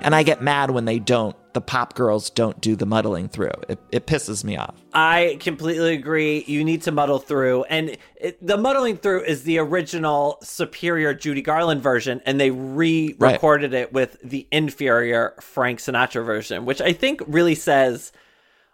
[0.04, 3.52] And I get mad when they don't the pop girls don't do the muddling through.
[3.68, 4.74] It, it pisses me off.
[4.92, 6.44] I completely agree.
[6.46, 7.64] You need to muddle through.
[7.64, 13.14] And it, the muddling through is the original superior Judy Garland version, and they re
[13.18, 13.82] recorded right.
[13.82, 18.12] it with the inferior Frank Sinatra version, which I think really says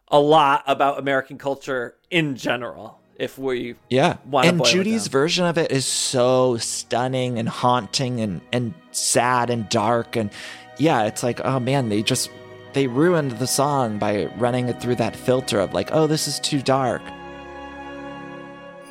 [0.08, 3.00] a lot about American culture in general.
[3.16, 8.74] If we yeah, and Judy's version of it is so stunning and haunting and and
[8.92, 10.30] sad and dark and
[10.78, 12.30] yeah, it's like oh man, they just
[12.72, 16.38] they ruined the song by running it through that filter of like, oh, this is
[16.40, 17.02] too dark.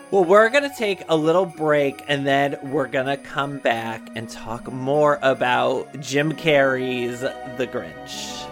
[0.09, 4.01] Well, we're going to take a little break and then we're going to come back
[4.15, 8.46] and talk more about Jim Carrey's The Grinch.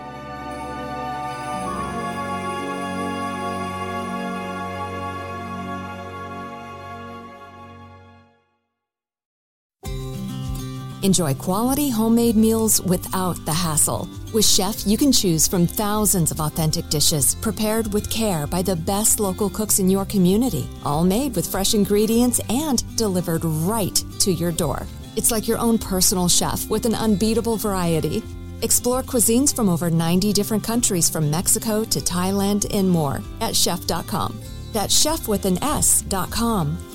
[11.06, 14.10] Enjoy quality homemade meals without the hassle.
[14.34, 18.76] With Shef, you can choose from thousands of authentic dishes prepared with care by the
[18.76, 24.32] best local cooks in your community, all made with fresh ingredients and delivered right to
[24.32, 24.88] your door.
[25.16, 28.24] It's like your own personal chef with an unbeatable variety.
[28.64, 34.42] Explore cuisines from over 90 different countries from Mexico to Thailand and more at shef.com.
[34.74, 36.95] That's Shef with an S.com.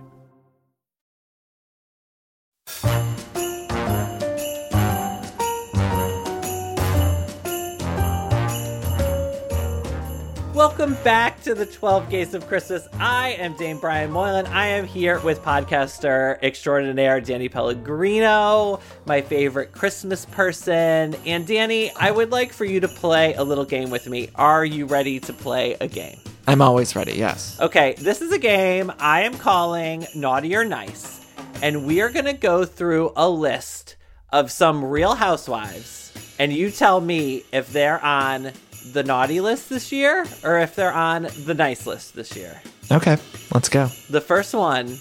[10.91, 12.85] Welcome back to the 12 Gays of Christmas.
[12.99, 14.45] I am Dame Brian Moylan.
[14.47, 21.15] I am here with podcaster extraordinaire Danny Pellegrino, my favorite Christmas person.
[21.25, 24.31] And Danny, I would like for you to play a little game with me.
[24.35, 26.19] Are you ready to play a game?
[26.45, 27.57] I'm always ready, yes.
[27.61, 31.25] Okay, this is a game I am calling Naughty or Nice.
[31.61, 33.95] And we are going to go through a list
[34.33, 36.11] of some real housewives.
[36.37, 38.51] And you tell me if they're on
[38.85, 42.61] the naughty list this year or if they're on the nice list this year.
[42.91, 43.17] Okay,
[43.53, 43.87] let's go.
[44.09, 44.97] The first one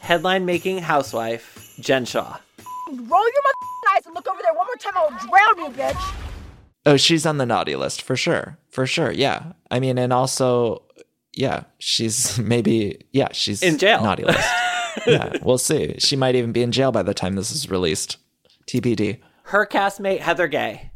[0.00, 2.38] headline making housewife, Jen Shah.
[2.90, 3.42] Roll your
[3.94, 6.14] eyes and look over there one more time, I'll drown you, bitch.
[6.86, 8.58] Oh, she's on the naughty list for sure.
[8.70, 9.10] For sure.
[9.10, 9.52] Yeah.
[9.70, 10.82] I mean, and also,
[11.32, 14.02] yeah, she's maybe, yeah, she's in jail.
[14.02, 14.48] Naughty list.
[15.06, 15.96] yeah, we'll see.
[15.98, 18.18] She might even be in jail by the time this is released.
[18.66, 19.20] TBD.
[19.44, 20.90] Her castmate, Heather Gay.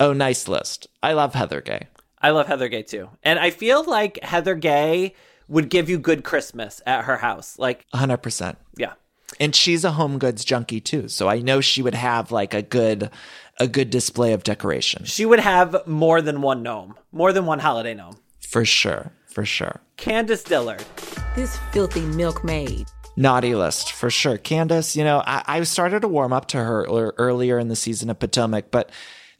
[0.00, 0.88] Oh, nice list.
[1.02, 1.86] I love Heather Gay.
[2.22, 3.10] I love Heather Gay too.
[3.22, 5.14] And I feel like Heather Gay
[5.46, 7.58] would give you good Christmas at her house.
[7.58, 8.56] Like 100%.
[8.76, 8.94] Yeah.
[9.38, 11.08] And she's a home goods junkie too.
[11.08, 13.10] So I know she would have like a good
[13.58, 15.04] a good display of decoration.
[15.04, 18.16] She would have more than one gnome, more than one holiday gnome.
[18.40, 19.12] For sure.
[19.26, 19.80] For sure.
[19.98, 20.84] Candiace Dillard.
[21.36, 22.86] This filthy milkmaid.
[23.16, 24.38] Naughty list for sure.
[24.38, 26.84] Candiace, you know, I, I started to warm up to her
[27.18, 28.90] earlier in the season of Potomac, but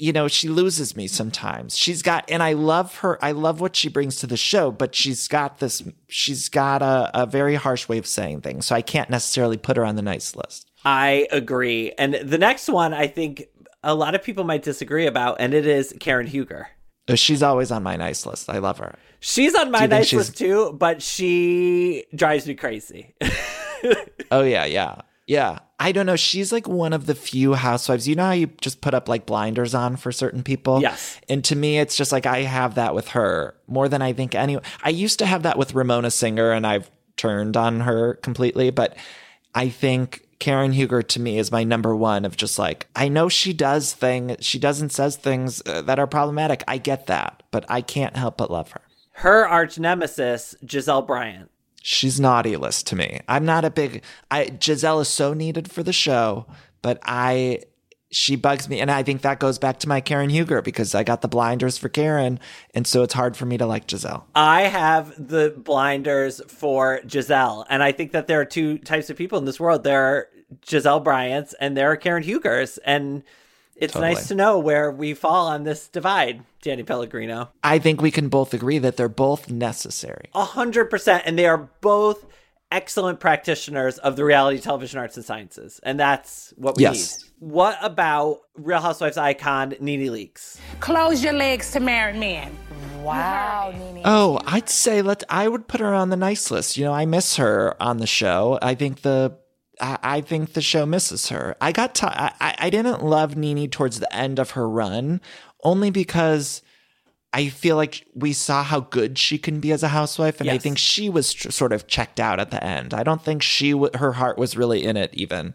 [0.01, 1.77] you know, she loses me sometimes.
[1.77, 3.23] She's got, and I love her.
[3.23, 7.11] I love what she brings to the show, but she's got this, she's got a,
[7.13, 8.65] a very harsh way of saying things.
[8.67, 10.71] So I can't necessarily put her on the nice list.
[10.87, 11.93] I agree.
[11.99, 13.45] And the next one, I think
[13.83, 16.69] a lot of people might disagree about, and it is Karen Huger.
[17.07, 18.49] Oh, she's always on my nice list.
[18.49, 18.95] I love her.
[19.21, 23.15] She's on my nice list too, but she drives me crazy.
[24.31, 25.03] oh, yeah, yeah.
[25.27, 25.59] Yeah.
[25.83, 26.15] I don't know.
[26.15, 28.07] She's like one of the few housewives.
[28.07, 30.83] You know how you just put up like blinders on for certain people?
[30.83, 31.19] Yes.
[31.27, 34.35] And to me, it's just like I have that with her more than I think
[34.35, 34.59] any.
[34.83, 38.69] I used to have that with Ramona Singer and I've turned on her completely.
[38.69, 38.95] But
[39.55, 43.31] I think Karen Huger to me is my number one of just like, I know
[43.31, 46.63] she does things, she doesn't says things uh, that are problematic.
[46.69, 48.83] I get that, but I can't help but love her.
[49.13, 53.21] Her arch nemesis, Gizelle Bryant she's naughty list to me.
[53.29, 56.47] I'm not a big I Gizelle is so needed for the show,
[56.83, 57.63] but I
[58.13, 61.05] she bugs me and I think that goes back to my Karen Huger because I
[61.05, 62.41] got the blinders for Karen
[62.75, 64.25] and so it's hard for me to like Gizelle.
[64.35, 69.17] I have the blinders for Gizelle and I think that there are two types of
[69.17, 69.85] people in this world.
[69.85, 70.29] There are
[70.67, 73.23] Gizelle Bryant's and there are Karen Hugers and
[73.81, 74.15] it's totally.
[74.15, 77.51] nice to know where we fall on this divide, Danny Pellegrino.
[77.65, 80.31] I think we can both agree that they're both necessary.
[80.35, 81.25] A hundred percent.
[81.27, 82.27] And they are both
[82.73, 87.19] excellent practitioners of the reality television arts and sciences, and that's what we Yes.
[87.19, 87.31] need.
[87.53, 90.59] What about Real Housewives icon Nene Leakes?
[90.79, 92.57] Close your legs to married men.
[93.03, 94.03] Wow, Nene.
[94.05, 96.77] Oh, I'd say let I would put her on the nice list.
[96.77, 98.59] You know, I miss her on the show.
[98.63, 99.37] I think the
[99.81, 101.57] I, I think the show misses her.
[101.61, 105.21] I got t- I, I didn't love Nene towards the end of her run,
[105.65, 106.63] only because
[107.33, 110.59] I feel like we saw how good she can be as a housewife, and I
[110.59, 112.93] think she was tr- sort of checked out at the end.
[112.93, 115.55] I don't think she w- her heart was really in it even.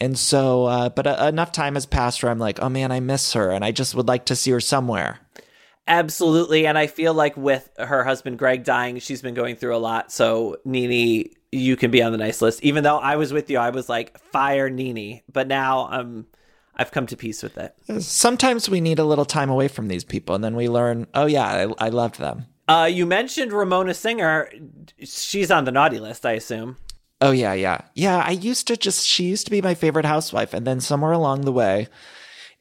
[0.00, 3.00] And so, uh, but uh, enough time has passed where I'm like, oh man, I
[3.00, 5.18] miss her, and I just would like to see her somewhere.
[5.88, 6.66] Absolutely.
[6.66, 10.12] And I feel like with her husband Greg dying, she's been going through a lot.
[10.12, 12.62] So, Nene, you can be on the nice list.
[12.62, 16.26] Even though I was with you, I was like, fire Nene, But now I'm.
[16.80, 17.74] I've come to peace with it.
[18.04, 21.26] Sometimes we need a little time away from these people, and then we learn, oh
[21.26, 22.46] yeah, I, I loved them.
[22.68, 24.48] Uh, you mentioned Ramona Singer.
[25.02, 26.76] She's on the naughty list, I assume.
[27.20, 28.22] Oh yeah, yeah, yeah.
[28.24, 31.40] I used to just she used to be my favorite housewife, and then somewhere along
[31.40, 31.88] the way,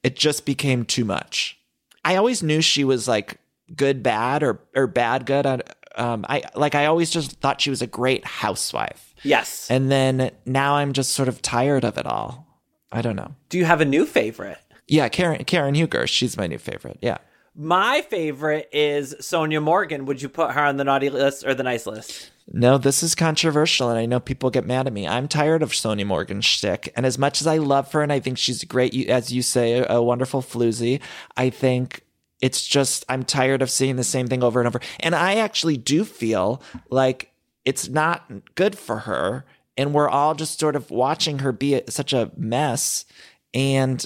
[0.02, 1.60] it just became too much.
[2.04, 3.38] I always knew she was like
[3.76, 5.46] good, bad, or or bad, good.
[5.46, 5.62] I-
[5.98, 9.70] Um, I like I always just thought she was a great housewife, Yes.
[9.70, 12.46] and then now I'm just sort of tired of it all.
[12.92, 13.36] I don't know.
[13.50, 14.60] Do you have a new favorite?
[14.88, 17.00] Yeah, Karen Karen Huger, she's my new favorite.
[17.02, 17.18] Yeah.
[17.60, 20.06] My favorite is Sonja Morgan.
[20.06, 22.30] Would you put her on the naughty list or the nice list?
[22.54, 25.08] No, this is controversial, and I know people get mad at me.
[25.08, 28.20] I'm tired of Sonja Morgan shtick, and as much as I love her, and I
[28.20, 31.02] think she's great, as you say, a wonderful floozy,
[31.36, 32.04] I think
[32.42, 34.80] it's just I'm tired of seeing the same thing over and over.
[35.00, 37.32] And I actually do feel like
[37.66, 42.14] it's not good for her, and we're all just sort of watching her be such
[42.14, 43.06] a mess.
[43.54, 44.06] And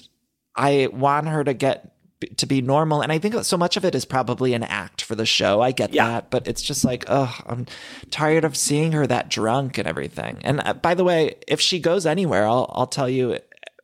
[0.56, 1.92] I want her to get
[2.38, 3.02] to be normal.
[3.02, 5.62] And I think so much of it is probably an act for the show.
[5.62, 7.66] I get that, but it's just like, oh, I'm
[8.12, 10.38] tired of seeing her that drunk and everything.
[10.44, 13.40] And uh, by the way, if she goes anywhere, I'll I'll tell you,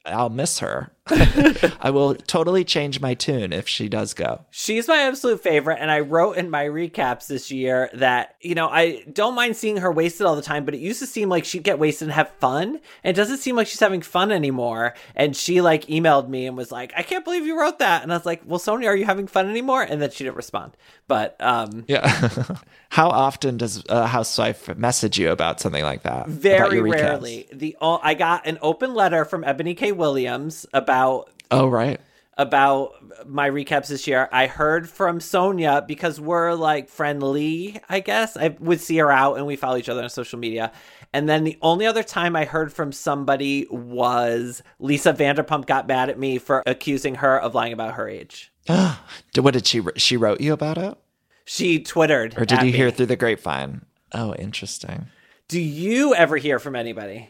[0.05, 0.91] I'll miss her.
[1.81, 4.45] I will totally change my tune if she does go.
[4.51, 8.67] She's my absolute favorite, and I wrote in my recaps this year that, you know,
[8.67, 11.45] I don't mind seeing her wasted all the time, but it used to seem like
[11.45, 12.79] she'd get wasted and have fun.
[13.03, 14.93] And it doesn't seem like she's having fun anymore.
[15.15, 18.03] And she like emailed me and was like, I can't believe you wrote that.
[18.03, 19.83] And I was like, Well, Sonja, are you having fun anymore?
[19.83, 20.75] And then she didn't respond.
[21.07, 22.07] But um Yeah.
[22.89, 26.27] How often does a housewife message you about something like that?
[26.27, 27.47] Very rarely.
[27.51, 29.91] The I got an open letter from Ebony K.
[29.91, 30.96] Williams about
[31.51, 31.99] Oh, right.
[32.37, 32.93] about
[33.25, 34.29] my recaps this year.
[34.31, 38.37] I heard from Sonja because we're like friendly, I guess.
[38.37, 40.71] I would see her out and we follow each other on social media.
[41.13, 46.09] And then the only other time I heard from somebody was Lisa Vanderpump got mad
[46.09, 48.51] at me for accusing her of lying about her age.
[49.37, 50.97] What did she she wrote you about it?
[51.45, 52.37] She twittered.
[52.37, 53.85] Or did you hear through the grapevine?
[54.13, 55.07] Oh, interesting.
[55.47, 57.29] Do you ever hear from anybody?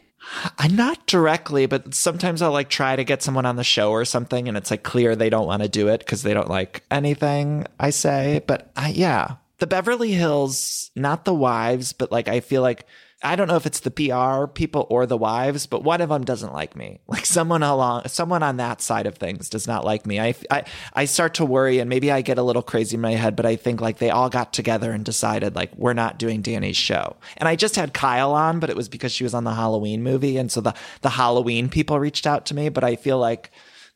[0.58, 4.06] I not directly, but sometimes I'll like try to get someone on the show or
[4.06, 6.84] something, and it's like clear they don't want to do it because they don't like
[6.92, 8.42] anything I say.
[8.46, 12.86] But I, yeah, the Beverly Hills, not the wives, but like I feel like
[13.24, 16.24] I don't know if it's the PR people or the wives, but one of them
[16.24, 17.00] doesn't like me.
[17.18, 20.20] Like someone along, someone on that side of things does not like me.
[20.20, 20.64] I, I,
[20.94, 23.46] I start to worry, and maybe I get a little crazy in my head, but
[23.46, 27.16] I think like they all got together and decided like we're not doing Danny's show.
[27.38, 30.04] And I just had Kyle on, but it was because she was on the Halloween
[30.04, 32.70] movie, and so the the Halloween people reached out to me.
[32.70, 33.50] But I feel like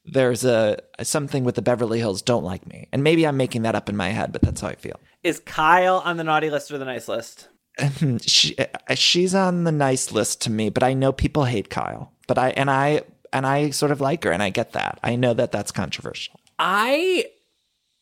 [0.04, 3.76] there's a something with the Beverly Hills don't like me, and maybe I'm making that
[3.76, 5.00] up in my head, but that's how I feel.
[5.22, 7.50] Is Kyle on the naughty list or the nice list?
[8.22, 12.12] she uh, she's on the nice list to me, but I know people hate Kyle.
[12.28, 13.02] But I and I
[13.34, 15.00] and I sort of like her, and I get that.
[15.04, 16.40] I know that that's controversial.
[16.60, 17.26] I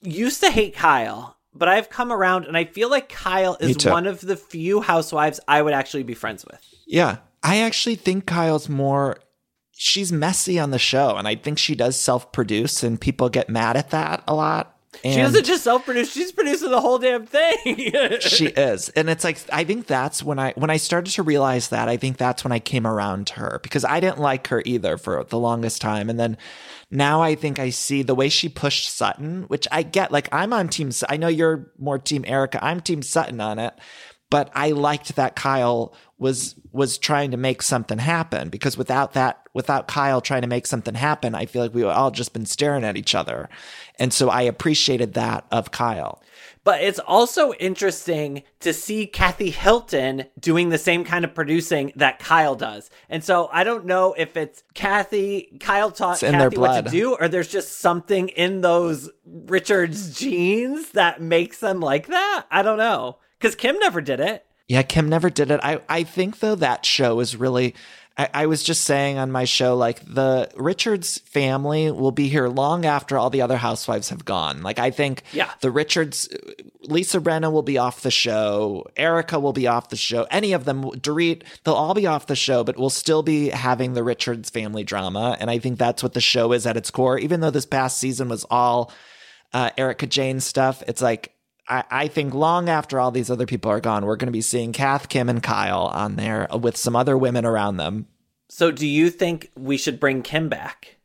[0.01, 4.07] used to hate Kyle, but I've come around and I feel like Kyle is one
[4.07, 6.59] of the few housewives I would actually be friends with.
[6.87, 9.17] Yeah, I actually think Kyle's more.
[9.71, 13.77] She's messy on the show, and I think she does self-produce, and people get mad
[13.77, 14.75] at that a lot.
[15.03, 17.75] And she doesn't just self produce, she's producing the whole damn thing.
[18.21, 18.89] she is.
[18.89, 21.95] And it's like i think that's when i when i started to realize that i
[21.95, 25.23] think that's when i came around to her because i didn't like her either for
[25.23, 26.09] the longest time.
[26.09, 26.37] And then
[26.91, 30.51] now i think i see the way she pushed sutton which i get like i'm
[30.51, 32.63] on team i know you're more team erica.
[32.63, 33.73] I'm team sutton on it
[34.29, 39.41] but i liked that kyle was was trying to make something happen because without that
[39.53, 42.45] without kyle trying to make something happen i feel like we would all just been
[42.45, 43.49] staring at each other
[43.97, 46.21] and so i appreciated that of kyle
[46.63, 52.19] But it's also interesting to see Kathy Hilton doing the same kind of producing that
[52.19, 52.89] Kyle does.
[53.09, 57.27] And so I don't know if it's Kathy, Kyle taught Kathy what to do, or
[57.27, 62.45] there's just something in those Richards genes that makes them like that.
[62.51, 63.17] I don't know.
[63.39, 64.45] Because Kim never did it.
[64.67, 65.59] Yeah, Kim never did it.
[65.63, 67.73] I, I think though that show is really
[68.17, 72.49] I, I was just saying on my show, like the Richards family will be here
[72.49, 74.61] long after all the other housewives have gone.
[74.61, 75.49] Like I think Yeah.
[75.61, 76.27] the Richards
[76.81, 80.65] Lisa Rinna will be off the show, Erika will be off the show, any of
[80.65, 84.49] them, Dorit, they'll all be off the show, but we'll still be having the Richards
[84.49, 85.37] family drama.
[85.39, 87.17] And I think that's what the show is at its core.
[87.19, 88.91] Even though this past season was all
[89.53, 91.31] uh, Erika Jayne stuff, it's like
[91.69, 94.41] I, I think long after all these other people are gone, we're going to be
[94.41, 98.07] seeing Kath, Kim, and Kyle on there with some other women around them.
[98.49, 100.97] So, do you think we should bring Kim back?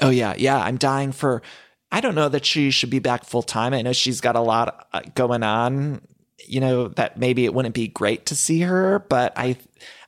[0.00, 0.58] Oh yeah, yeah.
[0.58, 1.42] I'm dying for.
[1.90, 3.74] I don't know that she should be back full time.
[3.74, 6.02] I know she's got a lot uh, going on.
[6.46, 9.56] You know that maybe it wouldn't be great to see her, but I,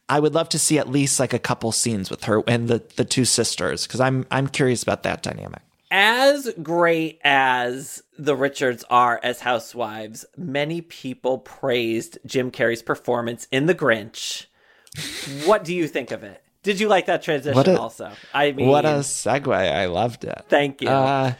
[0.09, 2.83] I would love to see at least like a couple scenes with her and the
[2.97, 5.63] the two sisters because I'm I'm curious about that dynamic.
[5.91, 13.67] As great as the Richards are as housewives, many people praised Jim Carrey's performance in
[13.67, 14.47] The Grinch.
[15.47, 16.43] what do you think of it?
[16.63, 18.13] Did you like that transition a- also?
[18.35, 19.53] I mean, what a segue!
[19.55, 20.45] I loved it.
[20.49, 20.89] Thank you.
[20.89, 21.33] Uh,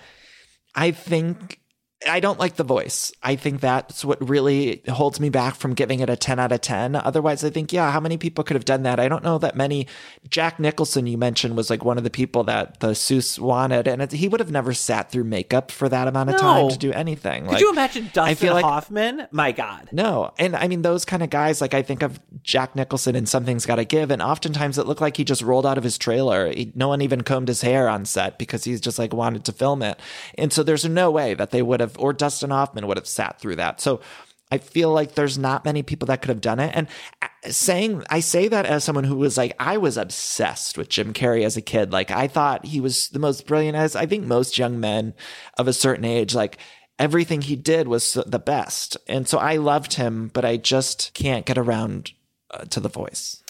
[0.75, 1.60] I think
[2.09, 3.13] I don't like the voice.
[3.23, 6.63] I think that's what really holds me back from giving it a 10 out of
[6.63, 6.97] 10.
[6.97, 8.99] Otherwise, I think, yeah, how many people could have done that?
[8.99, 9.87] I don't know that many.
[10.29, 14.01] Jack Nicholson, you mentioned, was like one of the people that the Seuss wanted, and
[14.01, 16.91] it, he would have never sat through makeup for that amount of time to do
[16.93, 17.45] anything.
[17.45, 19.27] Could Like, you imagine Dustin I feel like Hoffman?
[19.31, 19.91] My God.
[19.93, 21.61] no, and I mean those kind of guys.
[21.61, 25.03] Like I think of Jack Nicholson and Something's Got to Give, and oftentimes it looked
[25.03, 26.51] like he just rolled out of his trailer.
[26.51, 29.53] He, no one even combed his hair on set because he's just like wanted to
[29.53, 30.01] film it.
[30.39, 33.41] And so there's no way that they would have, or Dustin Hoffman would have sat
[33.41, 33.81] through that.
[33.81, 34.01] So
[34.53, 36.73] I feel like there's not many people that could have done it.
[36.75, 36.89] And
[37.23, 41.13] uh, saying, I say that as someone who was like, I was obsessed with Jim
[41.13, 41.93] Carrey as a kid.
[41.93, 45.15] Like I thought he was the most brilliant as I think most young men
[45.57, 46.59] of a certain age, like
[46.99, 48.97] everything he did was the best.
[49.07, 52.13] And so I loved him, but I just can't get around
[52.51, 53.43] uh, to the voice.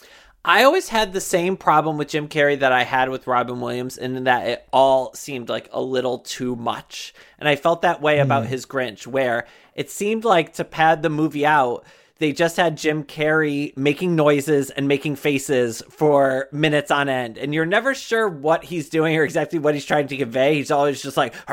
[0.45, 3.99] I always had the same problem with Jim Carrey that I had with Robin Williams,
[3.99, 7.13] in that it all seemed like a little too much.
[7.39, 8.49] And I felt that way about Mm.
[8.49, 11.85] his Grinch, where it seemed like to pad the movie out,
[12.21, 17.37] they just had Jim Carrey making noises and making faces for minutes on end.
[17.39, 20.55] And you're never sure what he's doing or exactly what he's trying to convey.
[20.57, 21.35] He's always just like,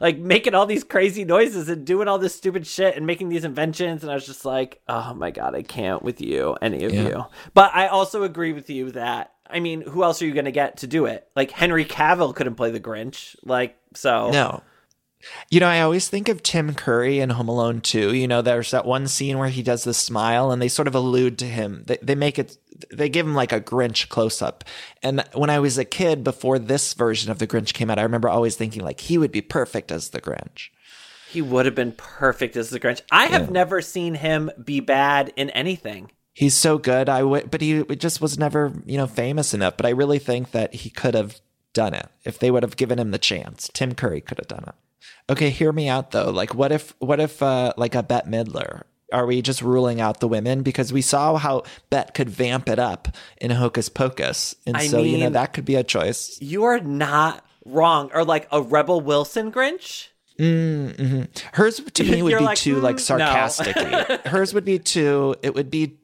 [0.00, 3.44] like making all these crazy noises and doing all this stupid shit and making these
[3.44, 4.02] inventions.
[4.02, 7.08] And I was just like, oh my God, I can't with you, any of Yeah.
[7.08, 7.24] you.
[7.54, 10.52] But I also agree with you that, I mean, who else are you going to
[10.52, 11.28] get to do it?
[11.36, 13.36] Like Henry Cavill couldn't play the Grinch.
[13.44, 14.30] Like, so.
[14.30, 14.62] No.
[15.50, 18.14] You know, I always think of Tim Curry in Home Alone 2.
[18.14, 20.94] You know, there's that one scene where he does the smile and they sort of
[20.94, 21.84] allude to him.
[21.86, 22.56] They, they make it,
[22.92, 24.64] they give him like a Grinch close up.
[25.02, 28.02] And when I was a kid, before this version of the Grinch came out, I
[28.02, 30.68] remember always thinking like he would be perfect as the Grinch.
[31.30, 33.00] He would have been perfect as the Grinch.
[33.10, 33.50] I have Yeah.
[33.50, 36.10] never seen him be bad in anything.
[36.32, 37.08] He's so good.
[37.08, 39.76] I would, but he just was never, you know, famous enough.
[39.76, 41.40] But I really think that he could have
[41.72, 43.70] done it if they would have given him the chance.
[43.72, 44.74] Tim Curry could have done it.
[45.30, 46.30] Okay, hear me out though.
[46.30, 48.82] Like, what if, what if, uh, like a Bette Midler?
[49.12, 52.78] Are we just ruling out the women because we saw how Bette could vamp it
[52.78, 53.08] up
[53.40, 56.36] in Hocus Pocus, and I so you know that could be a choice.
[56.40, 58.10] You are not wrong.
[58.12, 60.08] Or like a Rebel Wilson Grinch.
[60.38, 63.76] Mm, hmm Hers to me would be like, too like "Mm, no." sarcastic.
[64.26, 65.36] Hers would be too.
[65.42, 65.98] It would be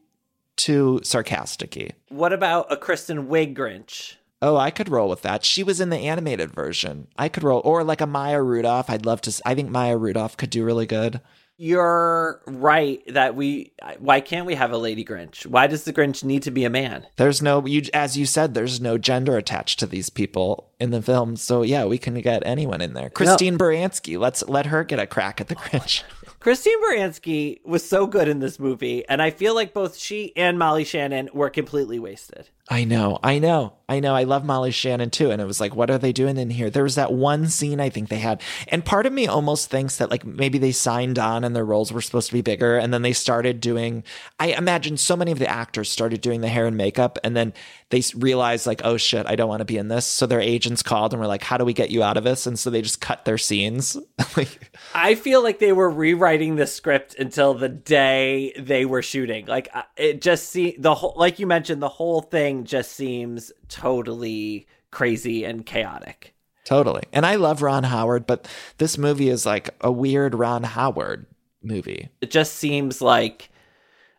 [0.57, 4.17] too sarcastic What about a Kristen Wiig Grinch?
[4.43, 5.45] Oh, I could roll with that.
[5.45, 7.09] She was in the animated version.
[7.19, 8.89] I could roll, or like a Maya Rudolph.
[8.89, 9.43] I'd love to.
[9.45, 11.21] I think Maya Rudolph could do really good.
[11.59, 13.75] You're right that we.
[13.99, 15.45] Why can't we have a Lady Grinch?
[15.45, 17.07] Why does the Grinch need to be a man?
[17.17, 21.03] There's no, you as you said, there's no gender attached to these people in the
[21.03, 21.37] film.
[21.37, 23.11] So yeah, we can get anyone in there.
[23.11, 26.03] Christine Baranski, let's let her get a crack at the Grinch.
[26.41, 30.59] Christine Baranski was so good in this movie, and I feel like both she and
[30.59, 32.49] Molly Shannon were completely wasted.
[32.73, 34.15] I know, I know, I know.
[34.15, 35.33] I love Molly Shannon too.
[35.33, 36.71] And it was like, what are they doing in here?
[36.71, 38.41] There was that one scene I think they had.
[38.69, 41.93] And part of me almost thinks that like maybe they signed on and their roles
[41.93, 42.79] were supposed to be bigger.
[42.79, 44.05] And then they started doing,
[44.39, 47.19] I imagine so many of the actors started doing the hair and makeup.
[47.25, 47.55] And then
[47.91, 50.07] they realized like, oh shit, I don't want to be in this.
[50.07, 52.47] So their agents called and were like, how do we get you out of this?
[52.47, 53.97] And so they just cut their scenes.
[54.37, 59.47] like, I feel like they were rewriting the script until the day they were shooting.
[59.47, 63.51] Like uh, it just see the whole, like you mentioned, the whole thing just seems
[63.69, 66.35] totally crazy and chaotic.
[66.65, 67.03] totally.
[67.13, 71.27] And I love Ron Howard, but this movie is like a weird Ron Howard
[71.61, 72.09] movie.
[72.21, 73.51] It just seems like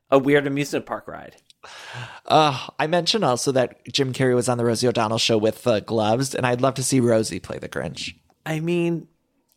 [0.09, 1.37] a weird amusement park ride.
[2.25, 5.79] Uh, I mentioned also that Jim Carrey was on the Rosie O'Donnell show with uh,
[5.81, 8.15] gloves, and I'd love to see Rosie play the Grinch.
[8.45, 9.07] I mean,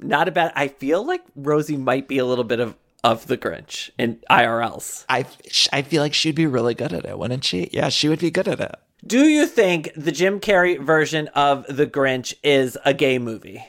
[0.01, 0.53] not a bad.
[0.55, 5.05] I feel like Rosie might be a little bit of of the Grinch in IRLs.
[5.09, 5.27] I
[5.73, 7.69] I feel like she'd be really good at it, wouldn't she?
[7.73, 8.75] Yeah, she would be good at it.
[9.07, 13.65] Do you think the Jim Carrey version of the Grinch is a gay movie?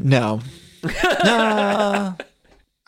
[0.00, 0.40] No.
[1.24, 2.16] no.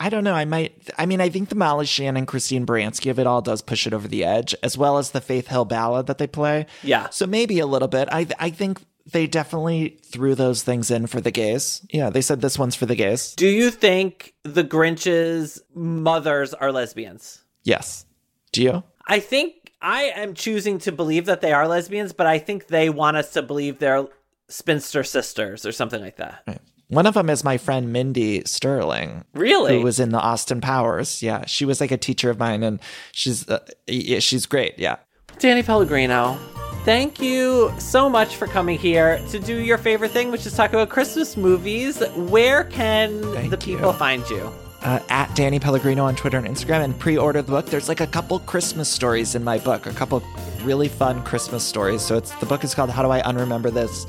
[0.01, 0.34] I don't know.
[0.34, 0.90] I might.
[0.96, 3.92] I mean, I think the Molly Shannon, Christine Baranski of it all does push it
[3.92, 6.66] over the edge, as well as the Faith Hill ballad that they play.
[6.82, 7.09] Yeah.
[7.11, 8.09] So maybe a little bit.
[8.12, 8.80] I I think
[9.11, 11.84] they definitely threw those things in for the gays.
[11.90, 13.34] Yeah, they said this one's for the gays.
[13.34, 17.42] Do you think the Grinch's mothers are lesbians?
[17.64, 18.07] Yes.
[18.53, 18.84] Do you?
[19.07, 22.90] I think I am choosing to believe that they are lesbians, but I think they
[22.90, 24.07] want us to believe they're
[24.49, 26.42] spinster sisters or something like that.
[26.46, 26.61] Right.
[26.89, 29.24] One of them is my friend Mindy Sterling.
[29.34, 29.76] Really?
[29.78, 31.22] Who was in the Austin Powers.
[31.22, 32.80] Yeah, she was like a teacher of mine and
[33.12, 34.78] she's uh, yeah, she's great.
[34.78, 34.97] Yeah.
[35.39, 36.39] Danny Pellegrino,
[36.84, 40.70] thank you so much for coming here to do your favorite thing, which is talk
[40.70, 42.03] about Christmas movies.
[42.16, 43.99] Where can Thank the people you.
[43.99, 44.51] find you?
[44.82, 47.66] uh, at Danny Pellegrino on Twitter and Instagram and pre-order the book.
[47.66, 50.22] There's like a couple Christmas stories in my book, a couple
[50.62, 52.03] really fun Christmas stories.
[52.03, 54.07] So it's the book is called How Do I Unremember This?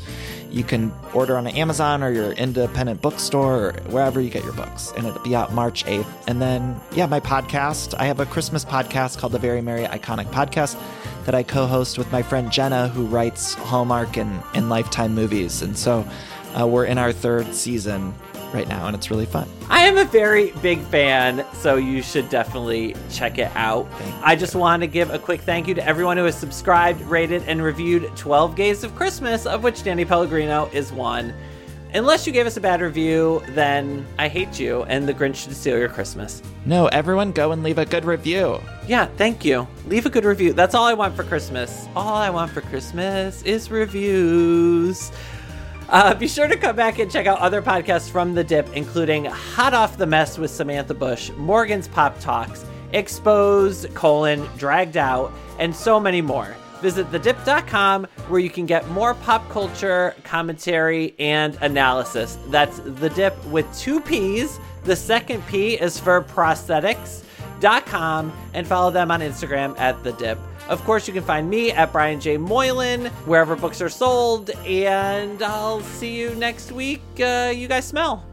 [0.51, 4.91] You can order on Amazon or your independent bookstore or wherever you get your books,
[4.97, 6.07] and it'll be out March 8th.
[6.27, 7.93] And then, yeah, my podcast.
[7.97, 10.79] I have a Christmas podcast called the Very Merry Iconic Podcast
[11.25, 15.61] that I co-host with my friend Jenna, who writes Hallmark and, and Lifetime movies.
[15.61, 16.07] And so
[16.59, 18.13] uh, we're in our third season
[18.53, 19.47] right now, and it's really fun.
[19.69, 23.87] I am a very big fan, so you should definitely check it out.
[24.23, 27.43] I just want to give a quick thank you to everyone who has subscribed, rated,
[27.43, 31.33] and reviewed 12 Gays of Christmas, of which Danny Pellegrino is one.
[31.91, 35.55] Unless you gave us a bad review, then I hate you, and the Grinch should
[35.55, 36.43] steal your Christmas.
[36.65, 38.59] No, everyone go and leave a good review.
[38.87, 39.67] Yeah, thank you.
[39.87, 40.53] Leave a good review.
[40.53, 41.87] That's all I want for Christmas.
[41.95, 45.11] All I want for Christmas is reviews.
[45.89, 49.25] Uh, be sure to come back and check out other podcasts from The Dip, including
[49.25, 52.63] Hot Off the Mess with Samantha Bush, Morgan's Pop Talks,
[52.93, 56.55] Exposed, colon, Dragged Out, and so many more.
[56.81, 62.37] Visit thedip.com where you can get more pop culture commentary and analysis.
[62.49, 64.59] That's The Dip with two P's.
[64.83, 70.37] The second P is for prosthetics.com and follow them on Instagram at The Dip.
[70.69, 72.37] Of course, you can find me at Brian J.
[72.37, 77.01] Moylan, wherever books are sold, and I'll see you next week.
[77.19, 78.23] Uh, you guys smell.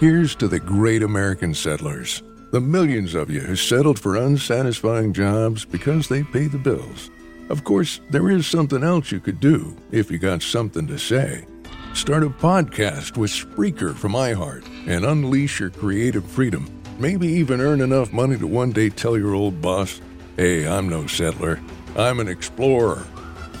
[0.00, 2.22] Here's to the great American settlers,
[2.52, 7.10] the millions of you who settled for unsatisfying jobs because they pay the bills.
[7.52, 11.44] Of course, there is something else you could do if you got something to say.
[11.92, 16.66] Start a podcast with Spreaker from iHeart and unleash your creative freedom.
[16.98, 20.00] Maybe even earn enough money to one day tell your old boss,
[20.38, 21.60] hey, I'm no settler,
[21.94, 23.04] I'm an explorer.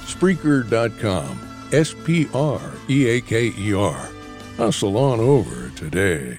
[0.06, 1.48] Spreaker.com.
[1.72, 4.08] S P R E A K E R.
[4.56, 6.38] Hustle on over today.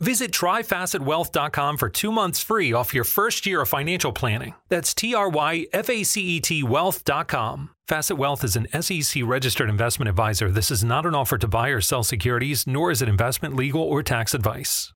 [0.00, 4.54] Visit tryfacetwealth.com for two months free off your first year of financial planning.
[4.68, 7.70] That's T R Y F A C E T wealth.com.
[7.86, 10.50] Facet Wealth is an SEC registered investment advisor.
[10.50, 13.82] This is not an offer to buy or sell securities, nor is it investment, legal,
[13.82, 14.90] or tax advice.